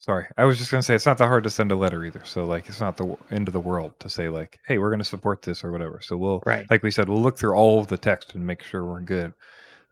[0.00, 2.20] Sorry, I was just gonna say it's not that hard to send a letter either.
[2.26, 5.02] So like, it's not the end of the world to say like, hey, we're gonna
[5.02, 6.00] support this or whatever.
[6.02, 6.70] So we'll, Right.
[6.70, 9.32] like we said, we'll look through all of the text and make sure we're good.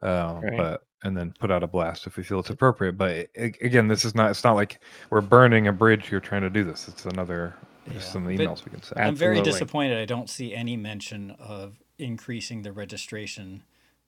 [0.02, 0.56] Uh, Right.
[0.56, 2.92] But and then put out a blast if we feel it's appropriate.
[2.98, 4.30] But a- again, this is not.
[4.30, 6.88] It's not like we're burning a bridge here trying to do this.
[6.88, 7.54] It's another.
[7.92, 9.00] Just Yeah, some but- emails we can send.
[9.00, 9.98] I'm very disappointed.
[9.98, 13.62] I don't see any mention of increasing the registration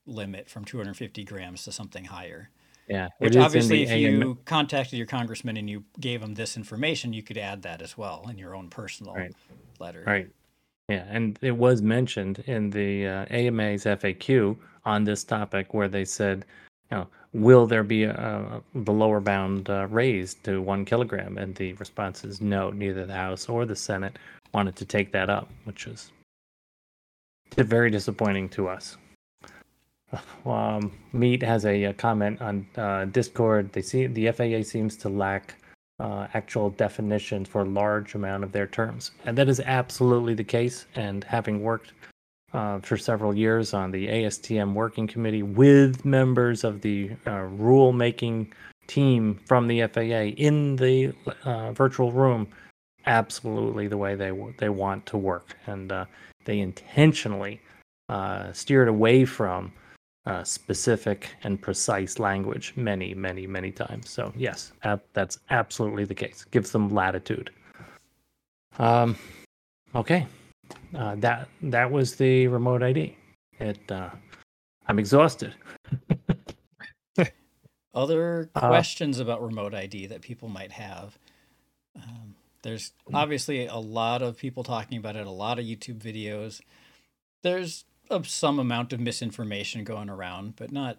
[0.07, 2.51] limit from 250 grams to something higher.
[2.88, 3.09] Yeah.
[3.18, 6.34] Which it is in obviously, if AMA you contacted your congressman and you gave him
[6.34, 9.32] this information, you could add that as well in your own personal Right.
[9.78, 10.03] letter.
[10.07, 10.28] Right.
[10.88, 16.05] Yeah, and it was mentioned in the uh, AMA's FAQ on this topic where they
[16.05, 16.45] said,
[16.91, 21.39] you know, will there be a, a, the lower bound uh, raised to one kilogram?
[21.39, 22.70] And the response is no.
[22.70, 24.18] Neither the House or the Senate
[24.53, 26.12] wanted to take that up, which is
[27.57, 28.97] very disappointing to us.
[30.45, 33.72] Um, Meat has a, uh comment on uh, Discord.
[33.72, 35.55] They see the FAA seems to lack
[36.01, 39.12] uh, actual definitions for a large amount of their terms.
[39.24, 40.87] And that is absolutely the case.
[40.97, 41.93] And having worked
[42.53, 47.92] uh, for several years on the ASTM working committee with members of the uh, rule
[47.92, 48.53] making
[48.86, 51.12] team from the FAA in the
[51.44, 52.46] uh, virtual room,
[53.07, 55.57] absolutely the way they, they want to work.
[55.66, 56.05] And uh,
[56.44, 57.61] they intentionally
[58.09, 59.72] uh, steered away from
[60.26, 64.11] uh, specific and precise language many, many, many times.
[64.11, 66.44] So yes, ab- that's absolutely the case.
[66.50, 67.50] Gives them latitude.
[68.78, 69.16] Um,
[69.94, 70.26] okay,
[70.95, 73.16] uh, that that was the remote ID.
[73.59, 73.91] It.
[73.91, 74.11] Uh,
[74.87, 75.55] I'm exhausted.
[77.95, 81.18] Other Uh, questions about remote ID that people might have.
[81.95, 86.62] Um, there's obviously a lot of people talking about it, a lot of YouTube videos.
[87.43, 90.97] There's a, some amount of misinformation going around, but not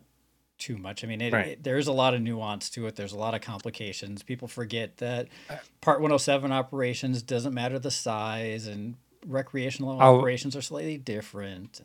[0.60, 1.04] too much.
[1.04, 1.48] I mean, it, Right.
[1.48, 2.96] it- there's a lot of nuance to it.
[2.96, 4.22] There's a lot of complications.
[4.22, 5.30] People forget that
[5.82, 11.82] Part 107 operations doesn't matter the size, and recreational I'll- operations are slightly different.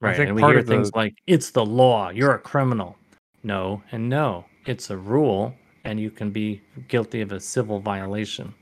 [0.00, 2.10] Right, think and we part hear of things the- like "It's the law.
[2.10, 2.96] You're a criminal."
[3.42, 4.46] No, and no.
[4.66, 8.54] It's a rule, and you can be guilty of a civil violation.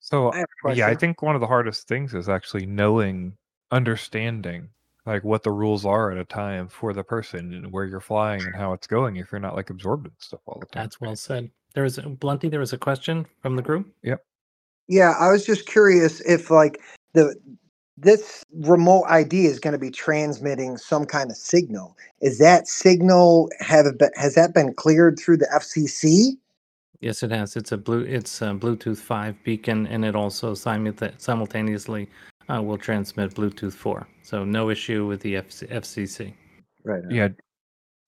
[0.00, 3.36] So I yeah, I think one of the hardest things is actually knowing,
[3.70, 4.68] understanding
[5.06, 8.42] like what the rules are at a time for the person and where you're flying
[8.42, 10.82] and how it's going if you're not like absorbed in stuff all the time.
[10.82, 11.50] That's well said.
[11.74, 12.48] There was a, Blunty.
[12.48, 13.92] There was a question from the group.
[14.90, 16.82] Yeah, I was just curious if like
[17.12, 17.36] the
[17.96, 21.96] this remote ID is going to be transmitting some kind of signal.
[22.22, 26.32] Is that signal have been, has that been cleared through the FCC?
[27.00, 27.54] Yes, it has.
[27.54, 28.00] It's a blue.
[28.00, 32.10] It's a Bluetooth five beacon, and it also simultaneously
[32.52, 34.08] uh, will transmit Bluetooth four.
[34.22, 36.34] So no issue with the FCC.
[36.82, 37.02] Right.
[37.08, 37.28] Yeah,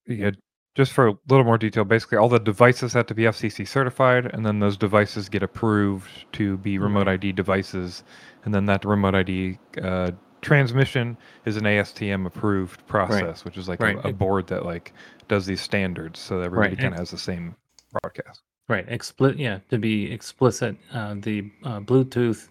[0.08, 0.32] yeah.
[0.74, 4.26] Just for a little more detail, basically all the devices have to be FCC certified,
[4.32, 8.04] and then those devices get approved to be remote ID devices,
[8.44, 13.80] and then that remote ID uh, transmission is an ASTM approved process, which is like
[13.80, 13.96] Right.
[14.02, 14.94] a, a board that like
[15.28, 16.78] does these standards, so that everybody Right.
[16.78, 17.54] kind of has the same
[18.00, 18.40] broadcast.
[18.68, 18.86] Right.
[18.88, 19.38] Explicit.
[19.38, 19.58] Yeah.
[19.68, 22.48] To be explicit, uh, the uh, Bluetooth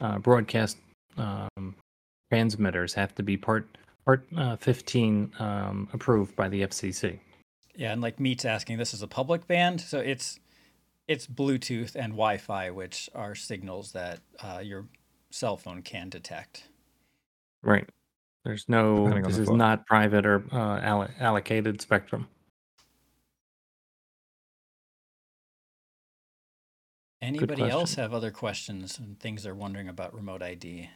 [0.00, 0.78] uh, broadcast
[1.18, 1.74] um,
[2.32, 3.66] transmitters have to be part
[4.06, 7.18] part uh, fifteen um, approved by the FCC.
[7.78, 10.40] Yeah, and like Meat's asking, this is a public band, so it's
[11.06, 14.86] it's Bluetooth and Wi-Fi, which are signals that uh, your
[15.30, 16.64] cell phone can detect.
[17.62, 17.88] Right.
[18.44, 19.04] There's no.
[19.04, 19.58] Depending This the is phone.
[19.58, 22.26] not private or uh, allo- allocated spectrum.
[27.22, 30.90] Anybody else have other questions and things they're wondering about remote ID?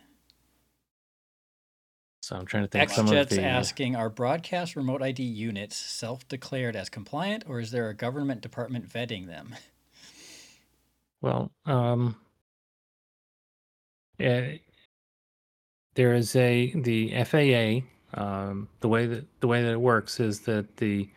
[2.32, 2.88] So I'm trying to think.
[2.88, 7.94] XJet's the asking, are broadcast remote ID units self-declared as compliant, or is there a
[7.94, 9.54] government department vetting them?
[11.20, 12.16] Well, um,
[14.18, 14.54] yeah,
[15.94, 17.86] there is a the FAA.
[18.20, 21.08] Um, the way that the way that it works is that the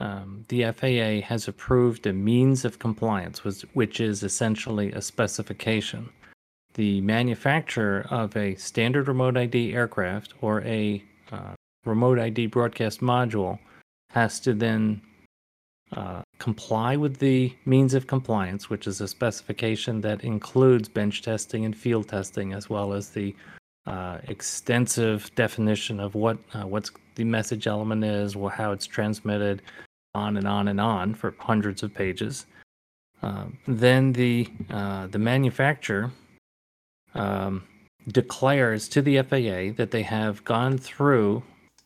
[0.00, 6.10] um, the FAA has approved a means of compliance, which, which is essentially a specification.
[6.74, 11.52] The manufacturer of a standard remote ID aircraft or a uh,
[11.84, 13.58] remote ID broadcast module
[14.10, 15.00] has to then
[15.92, 21.64] uh, comply with the means of compliance, which is a specification that includes bench testing
[21.64, 23.34] and field testing, as well as the
[23.86, 29.60] uh, extensive definition of what uh, what's the message element is, how it's transmitted,
[30.14, 32.46] on and on and on for hundreds of pages.
[33.22, 36.10] Um, then the uh, the manufacturer
[37.14, 37.64] um,
[38.08, 41.42] declares to the FAA that they have gone through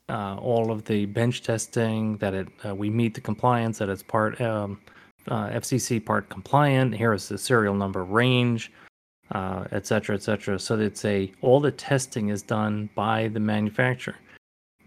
[0.09, 4.03] uh, all of the bench testing, that it uh, we meet the compliance, that it's
[4.03, 4.81] part um,
[5.29, 6.95] uh, FCC part compliant.
[6.95, 8.73] Here is the serial number range,
[9.33, 10.59] uh, et cetera, et cetera.
[10.59, 14.17] So it's a all the testing is done by the manufacturer.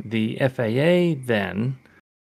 [0.03, 1.77] The FAA then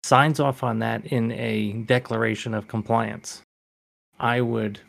[0.03, 3.43] signs off on that in a declaration of compliance.
[4.19, 4.81] I would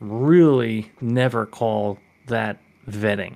[0.00, 2.58] really never call that
[2.90, 3.34] vetting.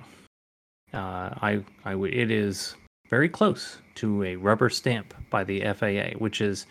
[0.93, 2.13] Uh, I, I would.
[2.13, 2.75] It is
[3.09, 6.65] very close to a rubber stamp by the FAA, which is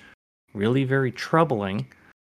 [0.54, 1.86] really very troubling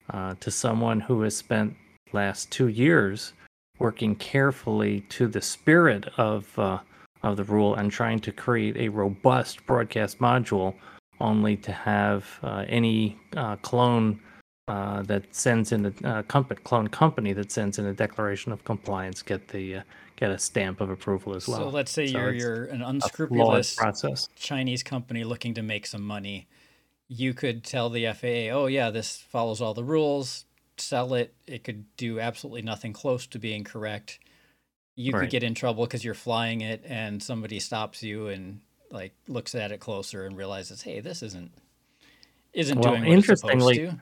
[0.10, 1.76] uh, to someone who has spent
[2.14, 3.34] last two years
[3.80, 6.80] working carefully to the spirit of uh,
[7.24, 10.74] of the rule and trying to create a robust broadcast module,
[11.20, 14.20] only to have uh, any uh, clone
[14.68, 18.64] uh, that sends in a uh, company, clone company that sends in a declaration of
[18.64, 19.82] compliance get the uh,
[20.16, 21.58] get a stamp of approval as well.
[21.58, 24.30] so let's say So you're you're an unscrupulous process.
[24.36, 26.48] Chinese company looking to make some money.
[27.08, 30.46] You could tell the FAA, "Oh yeah, this follows all the rules.
[30.78, 31.34] Sell it.
[31.48, 34.20] It could do absolutely nothing close to being correct."
[34.96, 39.14] You could get in trouble because you're flying it, and somebody stops you and like
[39.28, 41.52] looks at it closer and realizes, "Hey, this isn't
[42.54, 44.00] isn't Well, doing what it's supposed to."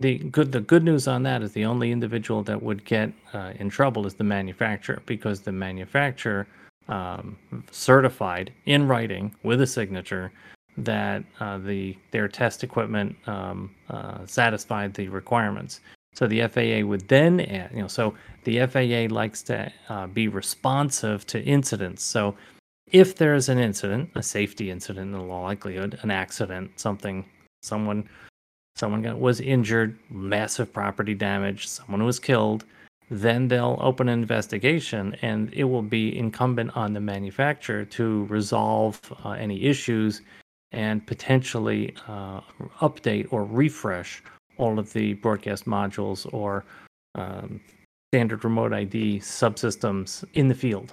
[0.00, 3.52] The, good the good news on that is the only individual that would get uh,
[3.58, 6.46] in trouble is the manufacturer because the manufacturer
[6.88, 7.38] um,
[7.70, 10.32] certified in writing with a signature
[10.76, 15.80] that uh, the their test equipment um, uh, satisfied the requirements.
[16.14, 20.28] So the FAA would then add, you know, so the FAA likes to uh, be
[20.28, 22.02] responsive to incidents.
[22.02, 22.36] So
[22.86, 27.24] if there's an incident, a safety incident in all likelihood, an accident, something,
[27.62, 28.08] someone,
[28.76, 32.64] someone got, was injured, massive property damage, someone was killed,
[33.10, 39.00] then they'll open an investigation and it will be incumbent on the manufacturer to resolve
[39.24, 40.22] uh, any issues
[40.72, 42.40] and potentially uh,
[42.80, 44.22] update or refresh
[44.56, 46.64] all of the broadcast modules or
[47.14, 47.60] um,
[48.12, 50.92] standard remote ID subsystems in the field.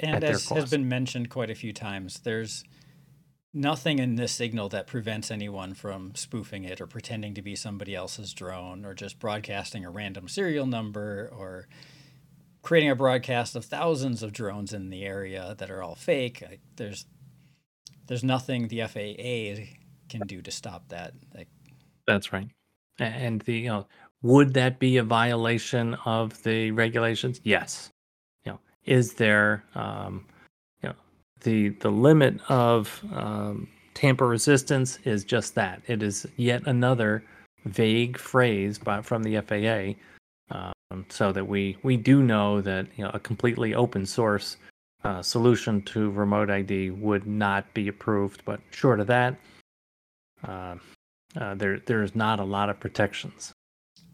[0.00, 2.64] And as has been mentioned quite a few times, there's
[3.54, 7.94] nothing in this signal that prevents anyone from spoofing it or pretending to be somebody
[7.94, 11.68] else's drone or just broadcasting a random serial number or
[12.62, 16.42] creating a broadcast of thousands of drones in the area that are all fake.
[16.76, 17.06] There's
[18.06, 19.64] there's nothing the FAA
[20.08, 21.14] can do to stop that.
[21.34, 21.48] Like,
[22.06, 22.48] That's right.
[22.98, 23.86] And the you know,
[24.22, 27.40] would that be a violation of the regulations?
[27.44, 27.90] Yes.
[28.44, 30.26] You know, is there um,
[31.42, 35.82] the the limit of um, tamper resistance is just that.
[35.86, 37.24] It is yet another
[37.64, 39.94] vague phrase by, from the FAA,
[40.90, 44.56] um, so that we we do know that you know a completely open source
[45.04, 48.42] uh, solution to remote ID would not be approved.
[48.44, 49.36] But short of that,
[50.46, 50.76] uh,
[51.36, 53.52] uh, there there's not a lot of protections.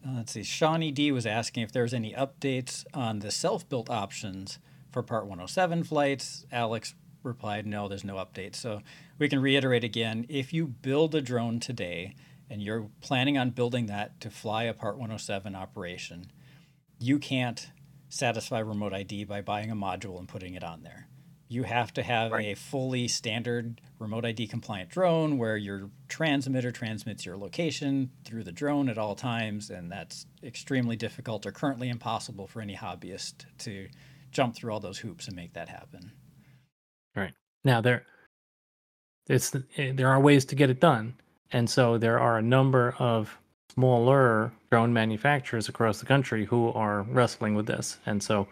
[0.05, 0.43] Uh, let's see.
[0.43, 4.59] Shawnee D was asking if there's any updates on the self-built options
[4.91, 6.45] for Part 107 flights.
[6.51, 8.55] Alex replied, no, there's no update.
[8.55, 8.81] So
[9.17, 12.15] we can reiterate again if you build a drone today
[12.49, 16.31] and you're planning on building that to fly a Part 107 operation,
[16.97, 17.69] you can't
[18.09, 21.07] satisfy remote ID by buying a module and putting it on there.
[21.47, 22.47] You have to have right.
[22.47, 28.51] a fully standard remote ID compliant drone where your transmitter transmits your location through the
[28.51, 33.87] drone at all times, and that's extremely difficult or currently impossible for any hobbyist to
[34.31, 36.11] jump through all those hoops and make that happen.
[37.15, 37.33] Right.
[37.63, 38.05] Now there
[39.27, 41.13] it's eh, there are ways to get it done.
[41.51, 43.37] And so there are a number of
[43.73, 47.97] smaller drone manufacturers across the country who are wrestling with this.
[48.05, 48.47] And so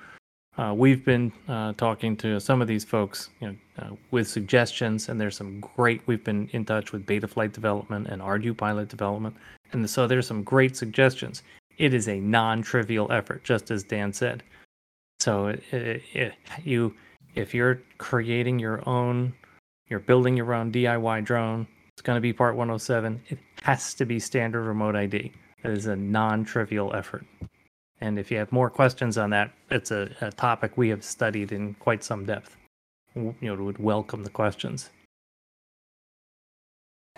[0.57, 5.09] uh, we've been uh, talking to some of these folks, you know, uh, with suggestions,
[5.09, 6.01] and there's some great.
[6.07, 9.35] We've been in touch with Betaflight development and ArduPilot development,
[9.71, 11.43] and so there's some great suggestions.
[11.77, 14.41] It is a non-trivial effort, just as Dan said.
[15.19, 16.33] So it, it, it,
[16.63, 16.95] you
[17.37, 19.33] if you're creating your own,
[19.87, 23.21] you're building your own DIY drone, it's going to be Part 107.
[23.29, 25.31] It has to be standard remote ID.
[25.63, 27.25] It is a non trivial effort.
[28.01, 31.51] And if you have more questions on that, it's a, a, topic we have studied
[31.51, 32.55] in quite some depth.
[33.15, 34.91] You know, would welcome the questions.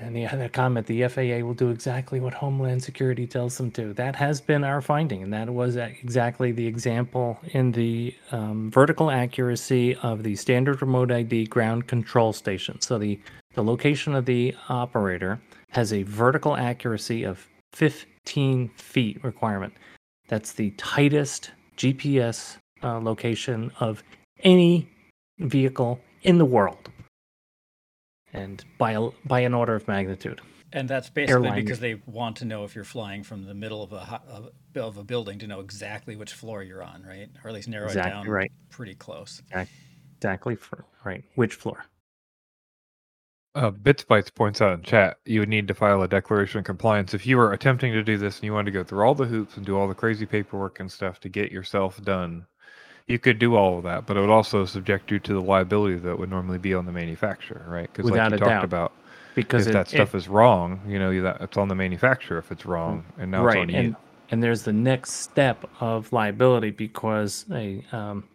[0.01, 3.93] And the other comment, the FAA will do exactly what Homeland Security tells them to.
[3.93, 9.11] That has been our finding, and that was exactly the example in the um, vertical
[9.11, 12.79] accuracy of the standard remote ID ground control station.
[12.79, 13.19] So the,
[13.55, 15.41] the location of the operator
[15.71, 19.73] has a vertical accuracy of 15 feet requirement.
[20.29, 24.01] That's the tightest GPS uh, location of
[24.43, 24.89] any
[25.39, 26.89] vehicle in the world
[28.34, 30.41] and by a, by an order of magnitude.
[30.71, 31.63] And that's basically Airline.
[31.63, 35.03] because they want to know if you're flying from the middle of a of a
[35.03, 37.30] building to know exactly which floor you're on, right?
[37.43, 38.51] Or at least narrow exactly it down right.
[38.69, 39.41] pretty close.
[40.17, 41.86] Exactly for right which floor.
[43.55, 47.15] Uh, Bitsbytes points out in chat you would need to file a declaration of compliance
[47.15, 49.25] if you were attempting to do this and you wanted to go through all the
[49.25, 52.45] hoops and do all the crazy paperwork and stuff to get yourself done
[53.10, 55.95] you could do all of that, but it would also subject you to the liability
[55.95, 57.91] that would normally be on the manufacturer, right?
[57.91, 58.64] Because like you talked doubt.
[58.64, 58.93] about,
[59.34, 62.38] because if it, that stuff it, is wrong, you know, that it's on the manufacturer
[62.38, 63.57] if it's wrong, and now right.
[63.57, 63.95] it's on and, you.
[64.30, 68.26] And there's the next step of liability because a um,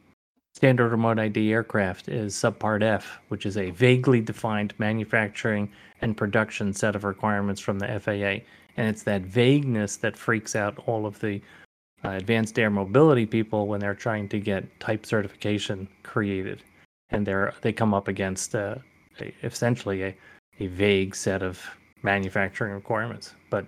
[0.54, 5.70] standard remote ID aircraft is subpart F, which is a vaguely defined manufacturing
[6.00, 8.44] and production set of requirements from the FAA,
[8.76, 11.40] and it's that vagueness that freaks out all of the
[12.04, 16.62] uh, advanced air mobility people when they're trying to get type certification created,
[17.10, 18.76] and they're they come up against uh,
[19.20, 20.16] a, essentially a,
[20.60, 21.60] a vague set of
[22.02, 23.34] manufacturing requirements.
[23.50, 23.66] But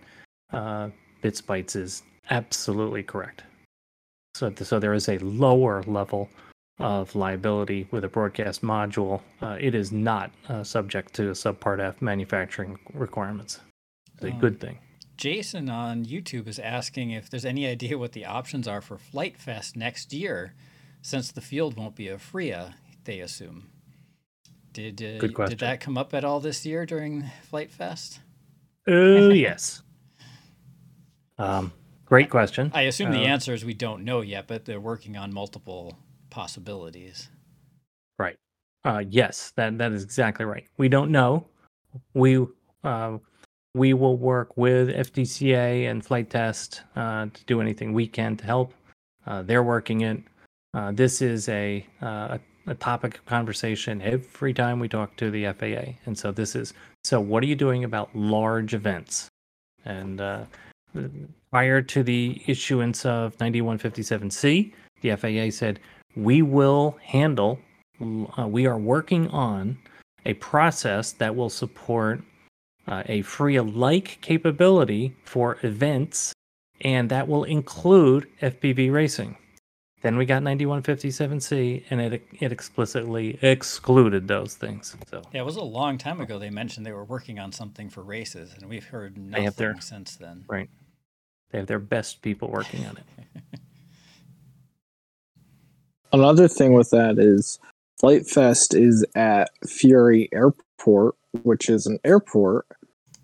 [0.53, 0.91] uh,
[1.23, 3.43] BitsBytes is absolutely correct.
[4.35, 6.29] So, so there is a lower level
[6.79, 9.23] of liability with a broadcast module.
[9.41, 13.61] Uh, it is not uh, subject to subpart F manufacturing requirements.
[14.15, 14.79] It's a um, good thing.
[15.17, 19.39] Jason on YouTube is asking if there's any idea what the options are for Flite
[19.39, 20.55] Fest next year,
[21.03, 23.71] since the field won't be a FRIA, they assume.
[24.73, 28.21] Did uh, did that come up at all this year during Flite Fest?
[28.87, 29.83] Oh yes.
[31.39, 31.73] Um,
[32.05, 32.71] Great question.
[32.75, 35.99] I assume the Uh, answer is we don't know yet, but they're working on multiple
[36.31, 37.29] possibilities.
[38.19, 38.37] Right.
[38.85, 40.67] Uh, yes, that that is exactly right.
[40.77, 41.47] We don't know.
[42.15, 42.47] We
[42.85, 43.19] uh,
[43.77, 48.45] we will work with FDCA and Flite Test uh, to do anything we can to
[48.45, 48.73] help.
[49.27, 50.19] Uh, they're working it.
[50.73, 55.31] Uh, this is a, uh, a a topic of conversation every time we talk to
[55.31, 56.75] the FAA, and so this is
[57.05, 57.21] so.
[57.21, 59.29] What are you doing about large events?
[59.85, 60.45] And uh,
[61.51, 65.79] prior to the issuance of 9157C, the FAA said
[66.17, 67.61] we will handle
[68.37, 69.79] uh, we are working on
[70.25, 72.21] a process that will support
[72.87, 76.33] uh, a FRIA like capability for events,
[76.81, 79.37] and that will include FPV racing.
[80.03, 84.95] Then we got 9157C, and it it explicitly excluded those things.
[85.11, 87.89] So Yeah, it was a long time ago they mentioned they were working on something
[87.91, 90.45] for races, and we've heard nothing have their- since then.
[90.49, 90.69] right,
[91.51, 93.05] they have their best people working on it.
[96.13, 97.59] Another thing with that is
[97.99, 102.67] Flite Fest is at Fury Airport, which is an airport.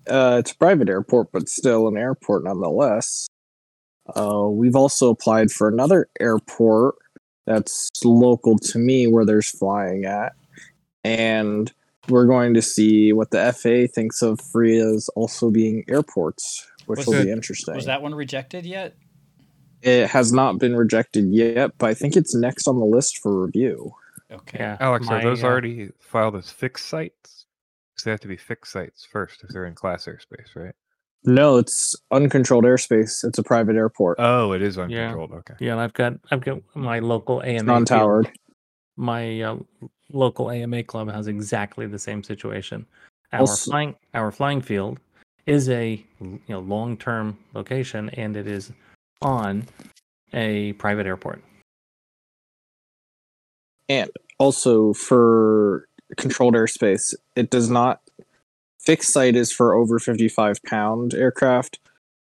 [0.09, 3.27] Uh, it's a private airport, but still an airport nonetheless.
[4.17, 6.97] Uh, we've also applied for another airport
[7.47, 10.33] that's local to me where there's flying at.
[11.05, 11.73] And
[12.09, 17.07] we're going to see what the FAA thinks of FRIA's also being airports, which Was
[17.07, 17.75] will it- be interesting.
[17.75, 18.95] Was that one rejected yet?
[19.83, 23.45] It has not been rejected yet, but I think it's next on the list for
[23.45, 23.93] review.
[24.31, 24.59] Okay.
[24.61, 27.42] Yeah, Alex, my, are those uh, already filed as fixed sites?
[27.95, 30.75] Because they have to be fixed sites first if they're in class airspace, right?
[31.25, 33.23] No, it's uncontrolled airspace.
[33.25, 35.33] It's a private airport, Oh, it is uncontrolled.
[35.33, 35.55] Okay.
[35.61, 37.59] Yeah, and I've got I've got my local AMA.
[37.59, 37.67] field.
[37.67, 38.31] non-towered.
[38.97, 39.57] my uh,
[40.13, 42.85] local AMA club has exactly the same situation.
[43.33, 44.99] Our Also- flying our flying field
[45.47, 48.73] is a you know long term location, and it is
[49.21, 49.65] on
[50.33, 51.41] a private airport.
[53.89, 55.87] And also, for
[56.17, 58.01] controlled airspace, it does not.
[58.81, 61.79] Fixed site is for over 55 pound aircraft.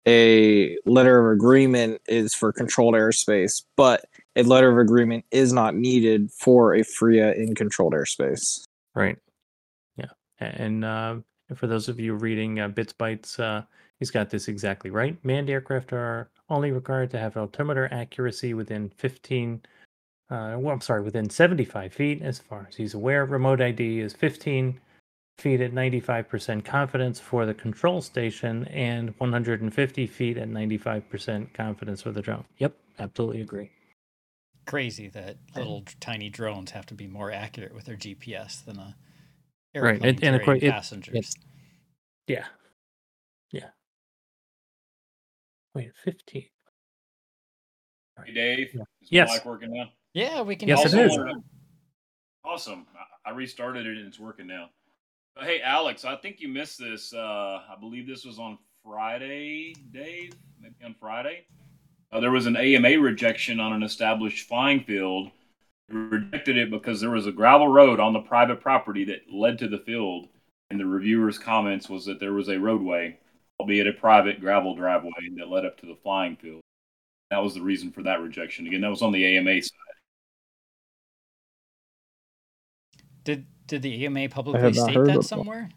[0.07, 4.05] A letter of agreement is for controlled airspace, but
[4.37, 8.63] a letter of agreement is not needed for a FRIA in controlled airspace.
[8.95, 9.19] Right.
[9.97, 10.07] Yeah.
[10.39, 11.17] And uh,
[11.55, 13.63] for those of you reading uh, Bits Bytes, uh,
[13.99, 15.23] he's got this exactly right.
[15.25, 19.63] Manned aircraft are only required to have altimeter accuracy within 15,
[20.31, 22.23] uh, well, I'm sorry, within 75 feet.
[22.23, 24.81] As far as he's aware, remote ID is 15
[25.39, 32.13] feet at 95% confidence for the control station and 150 feet at 95% confidence for
[32.13, 32.45] the drone.
[32.59, 33.71] Yep, absolutely agree.
[34.67, 38.95] Crazy that little tiny drones have to be more accurate with their GPS than a
[39.75, 41.15] Right, airplane and- and of carrying course it- passengers.
[41.15, 41.35] it's-
[42.27, 42.47] Yeah.
[43.51, 43.71] Yeah.
[45.75, 46.49] Wait, 15.
[48.25, 48.75] Hey, Dave.
[48.75, 48.83] Yeah.
[49.01, 49.29] Is Yes.
[49.31, 49.91] my mic working now?
[50.15, 50.69] Yeah, we can.
[50.69, 51.11] Yes, hear it you.
[51.13, 51.19] is.
[51.19, 51.43] wanted to-
[52.45, 52.87] Awesome.
[52.99, 54.71] I- I restarted it and it's working now.
[55.37, 57.13] But hey, Alex, I think you missed this.
[57.13, 60.33] Uh, I believe this was on Friday, Dave.
[60.61, 61.45] Maybe on Friday.
[62.11, 65.31] Uh, there was an AMA rejection on an established flying field.
[65.89, 69.59] They rejected it because there was a gravel road on the private property that led
[69.59, 70.29] to the field,
[70.71, 73.19] and the reviewer's comments was that there was a roadway,
[73.61, 76.63] albeit a private gravel driveway, that led up to the flying field.
[77.31, 78.67] That was the reason for that rejection.
[78.67, 79.71] Again, that was on the AMA side.
[83.25, 85.23] Did did the AMA publicly state that of that.
[85.23, 85.71] somewhere?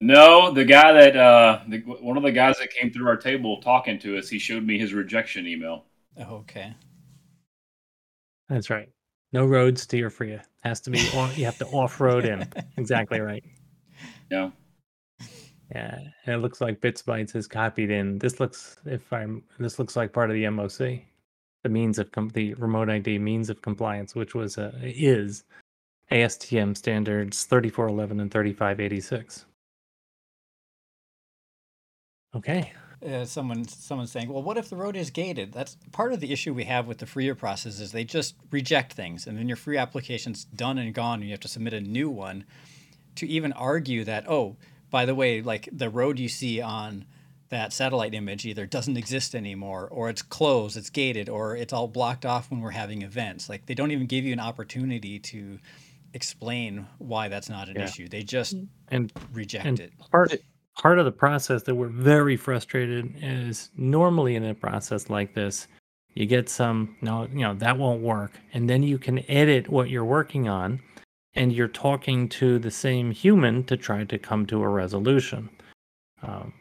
[0.00, 3.60] No, the guy that uh, the, one of the guys that came through our table
[3.62, 5.86] talking to us, he showed me his rejection email.
[6.18, 6.74] Oh, okay.
[8.48, 8.90] That's right.
[9.32, 10.40] No road steer for you.
[10.62, 12.48] Has to be, off, you have to off road in.
[12.76, 13.44] Exactly right.
[14.28, 14.50] Yeah,
[15.70, 15.98] Yeah.
[16.26, 18.18] And it looks like Bits Bytes is copied in.
[18.18, 21.04] This looks, if I'm, this looks like part of the MOC,
[21.62, 25.44] the means of, com- the remote ID means of compliance, which was, uh, is
[26.10, 29.46] ASTM standards 3411 and 3586.
[32.34, 32.72] Okay.
[33.06, 36.32] uh, someone someone saying, "Well, what if the road is gated?" That's part of the
[36.32, 39.56] issue we have with the FRIA process is they just reject things, and then your
[39.56, 42.44] free application's done and gone, and you have to submit a new one.
[43.16, 44.56] To even argue that, oh,
[44.90, 47.06] by the way, like the road you see on
[47.48, 51.88] that satellite image either doesn't exist anymore, or it's closed, it's gated, or it's all
[51.88, 53.48] blocked off when we're having events.
[53.48, 55.58] Like they don't even give you an opportunity to
[56.14, 57.84] explain why that's not an Yeah.
[57.84, 58.08] issue.
[58.08, 58.54] They just
[58.88, 59.92] And reject and it.
[60.10, 60.32] part
[60.78, 65.66] part of the process that we're very frustrated is normally in a process like this
[66.14, 69.88] you get some no you know that won't work and then you can edit what
[69.88, 70.78] you're working on
[71.34, 75.48] and you're talking to the same human to try to come to a resolution
[76.22, 76.52] um,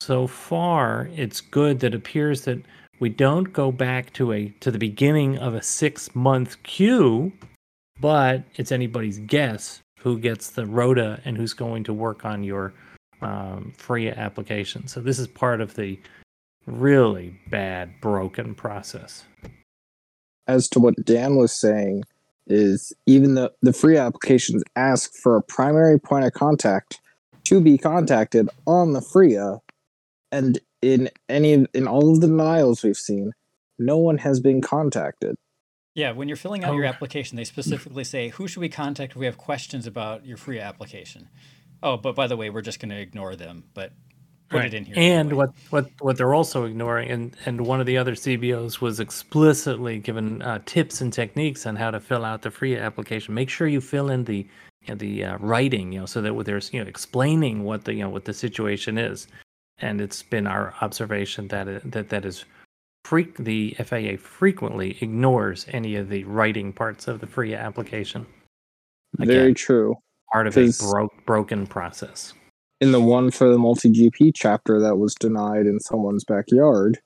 [0.00, 2.58] so far it's good that appears that
[3.00, 7.32] we don't go back to a to the beginning of a six month queue,
[8.00, 12.74] but it's anybody's guess who gets the rota and who's going to work on your
[13.22, 14.86] um, free application.
[14.86, 15.98] So this is part of the
[16.66, 19.24] really bad broken process.
[20.46, 22.04] As to what Dan was saying,
[22.46, 27.00] is even the the free applications ask for a primary point of contact
[27.44, 29.60] to be contacted on the FRIA,
[30.30, 33.32] and in any in all of the denials we've seen,
[33.78, 35.36] no one has been contacted.
[35.94, 36.88] Yeah, when you're filling out your Oh.
[36.88, 40.62] application, they specifically say, who should we contact if we have questions about your FRIA
[40.62, 41.28] application?
[41.82, 43.92] Oh, but by the way, we're just going to ignore them, but
[44.48, 44.66] put Right.
[44.66, 44.94] it in here.
[44.96, 45.46] And anyway.
[45.46, 49.98] what, what what they're also ignoring, and and one of the other CBOs was explicitly
[49.98, 53.32] given uh, tips and techniques on how to fill out the FRIA application.
[53.34, 54.46] Make sure you fill in the
[54.82, 57.94] you know, the uh, writing, you know, so that there's you know explaining what the
[57.94, 59.28] you know what the situation is.
[59.78, 62.44] And it's been our observation that it, that that is
[63.04, 68.26] freak the FAA frequently ignores any of the writing parts of the FRIA application.
[69.18, 69.96] Very true.
[70.32, 72.32] part of a broke broken process.
[72.80, 76.98] In the one for the MultiGP chapter that was denied in someone's backyard,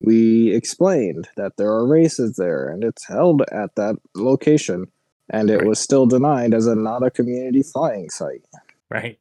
[0.00, 4.86] we explained that there are races there and it's held at that location,
[5.30, 5.66] and it Right.
[5.66, 8.44] was still denied as a not a community flying site.
[8.88, 9.18] Right.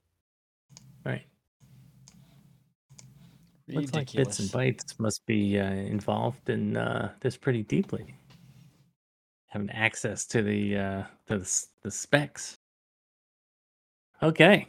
[3.68, 8.14] Looks like bits and bytes must be uh, involved in uh, this pretty deeply.
[9.48, 12.56] Having access to the uh, to the, the specs.
[14.22, 14.68] Okay,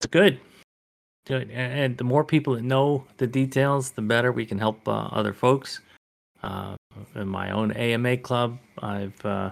[0.00, 0.40] it's good.
[1.26, 5.08] Good, and the more people that know the details, the better we can help uh,
[5.12, 5.80] other folks.
[6.42, 6.74] Uh,
[7.16, 9.50] in my own AMA club, I've uh,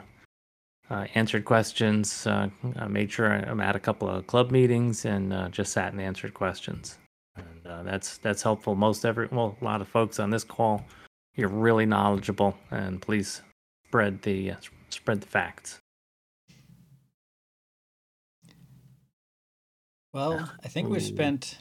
[0.88, 2.26] uh, answered questions.
[2.26, 5.92] Uh, I made sure I'm at a couple of club meetings and uh, just sat
[5.92, 6.96] and answered questions
[7.68, 8.74] uh, that's that's helpful.
[8.74, 10.84] Most every well, a lot of folks on this call,
[11.34, 13.42] you're really knowledgeable, and please
[13.86, 14.56] spread the uh,
[14.90, 15.78] spread the facts.
[20.12, 21.58] Well, I think we've spent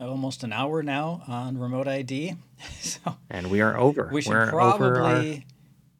[0.00, 2.36] almost an hour now on remote ID.
[2.80, 4.08] so And we are over.
[4.12, 5.46] we should We're over our- probably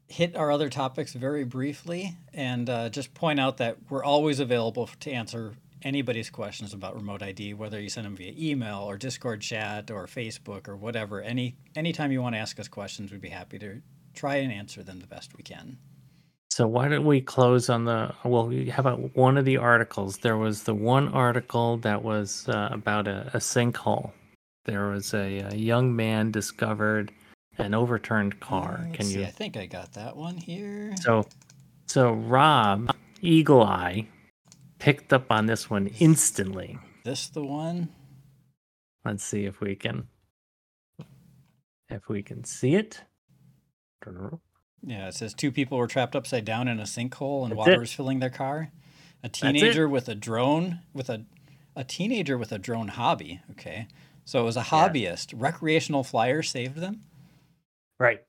[0.08, 4.88] hit our other topics very briefly and uh, just point out that we're always available
[5.00, 9.40] to answer anybody's questions about remote ID, whether you send them via email or Discord
[9.40, 11.20] chat or Facebook or whatever.
[11.20, 13.80] Any anytime you want to ask us questions, we'd be happy to
[14.14, 15.78] try and answer them the best we can.
[16.50, 18.52] So why don't we close on the well?
[18.70, 20.18] How about one of the articles?
[20.18, 24.12] There was the one article that was uh, about a, a sinkhole.
[24.64, 27.10] There was a, a young man discovered
[27.58, 28.80] an overturned car.
[28.80, 30.94] Uh, let's Can see, you I think I got that one here.
[31.00, 31.26] So,
[31.86, 34.06] so Rob Eagle Eye
[34.82, 36.76] picked up on this one instantly.
[37.04, 37.88] This the one?
[39.04, 40.08] Let's see if we can,
[41.88, 43.00] if we can see it.
[44.84, 47.72] Yeah, it says two people were trapped upside down in a sinkhole and That's water
[47.74, 47.78] it.
[47.78, 48.72] was filling their car.
[49.22, 51.24] A teenager with a drone with a
[51.76, 53.40] a teenager with a drone hobby.
[53.52, 53.86] Okay.
[54.24, 54.64] So it was a Yeah.
[54.64, 55.32] hobbyist.
[55.36, 57.02] Recreational flyer saved them.
[58.00, 58.22] Right.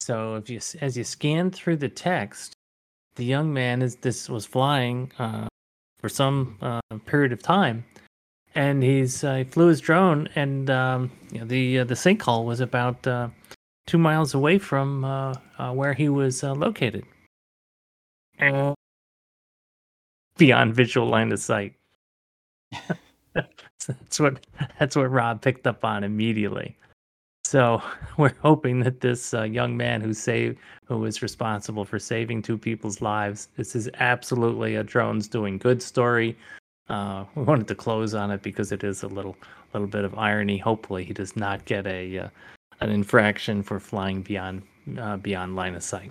[0.00, 2.54] So if you as you scan through the text,
[3.16, 5.48] the young man is this was flying uh,
[6.02, 7.84] for some uh, period of time,
[8.54, 12.44] and he's uh, he flew his drone, and um, you know, the uh, the sinkhole
[12.44, 13.28] was about uh,
[13.86, 17.04] two miles away from uh, uh, where he was uh, located,
[18.38, 18.74] and
[20.36, 21.74] beyond visual line of sight.
[23.86, 24.46] That's what
[24.78, 26.76] that's what Rob picked up on immediately.
[27.52, 27.82] So
[28.16, 32.56] we're hoping that this uh, young man who saved, who was responsible for saving two
[32.56, 36.34] people's lives, this is absolutely a drones doing good story.
[36.88, 39.36] Uh, we wanted to close on it because it is a little,
[39.74, 40.56] little bit of irony.
[40.56, 42.28] Hopefully, he does not get a uh,
[42.80, 44.62] an infraction for flying beyond
[44.98, 46.10] uh, beyond line of sight.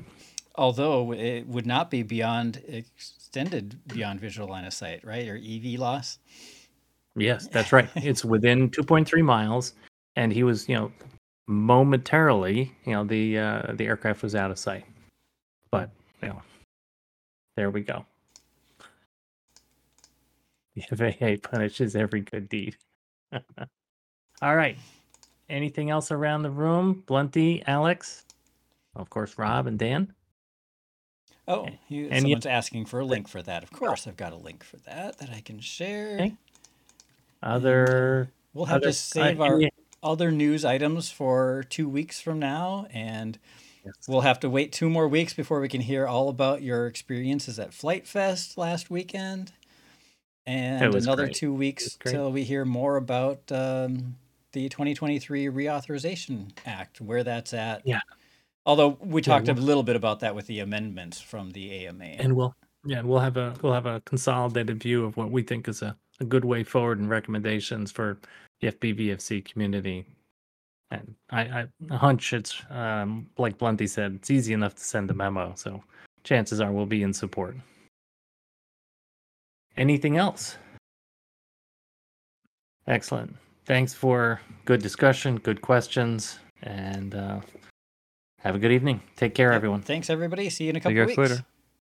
[0.55, 5.27] Although it would not be beyond extended beyond visual line of sight, right?
[5.27, 6.19] Or EVLOS.
[7.15, 7.89] Yes, that's right.
[7.95, 9.73] It's within 2.3 miles,
[10.15, 10.91] and he was, you know,
[11.47, 14.85] momentarily, you know, the uh, the aircraft was out of sight.
[15.71, 15.89] But
[16.21, 16.41] you know,
[17.55, 18.05] there we go.
[20.75, 20.83] The
[21.41, 22.77] FAA punishes every good deed.
[24.41, 24.77] All right.
[25.49, 27.03] Anything else around the room?
[27.05, 28.23] Blunty, Alex,
[28.95, 30.13] of course, Rob and Dan.
[31.47, 33.63] Oh, you, And you- someone's asking for a link for that.
[33.63, 36.13] Of course, I've got a link for that that I can share.
[36.15, 36.35] Okay.
[37.43, 39.59] Other, We'll have other to save uh, our
[40.03, 43.37] other news items for two weeks from now, and
[43.85, 43.93] Yes.
[44.07, 47.57] we'll have to wait two more weeks before we can hear all about your experiences
[47.57, 49.53] at Flite Fest last weekend,
[50.45, 51.35] and another great.
[51.35, 54.17] two weeks till we hear more about um,
[54.53, 57.81] the 2023 Reauthorization Act, where that's at.
[57.85, 58.01] Yeah.
[58.65, 62.03] Although we talked a we'll- little bit about that with the amendments from the AMA.
[62.05, 65.67] and we'll yeah we'll have a we'll have a consolidated view of what we think
[65.67, 68.17] is a, a good way forward and recommendations for
[68.61, 70.05] the FPVFC community.
[70.91, 75.09] And I, I a hunch it's um, like Blunty said, it's easy enough to send
[75.09, 75.83] a memo, so
[76.23, 77.55] chances are we'll be in support.
[79.77, 80.57] Anything else?
[82.87, 83.35] Excellent.
[83.65, 87.39] Thanks for good discussion, good questions, and uh,
[88.39, 89.01] have a good evening.
[89.15, 89.81] Take care, everyone.
[89.81, 90.49] Thanks, everybody.
[90.49, 91.29] See you in a See couple you guys weeks.
[91.31, 91.45] later.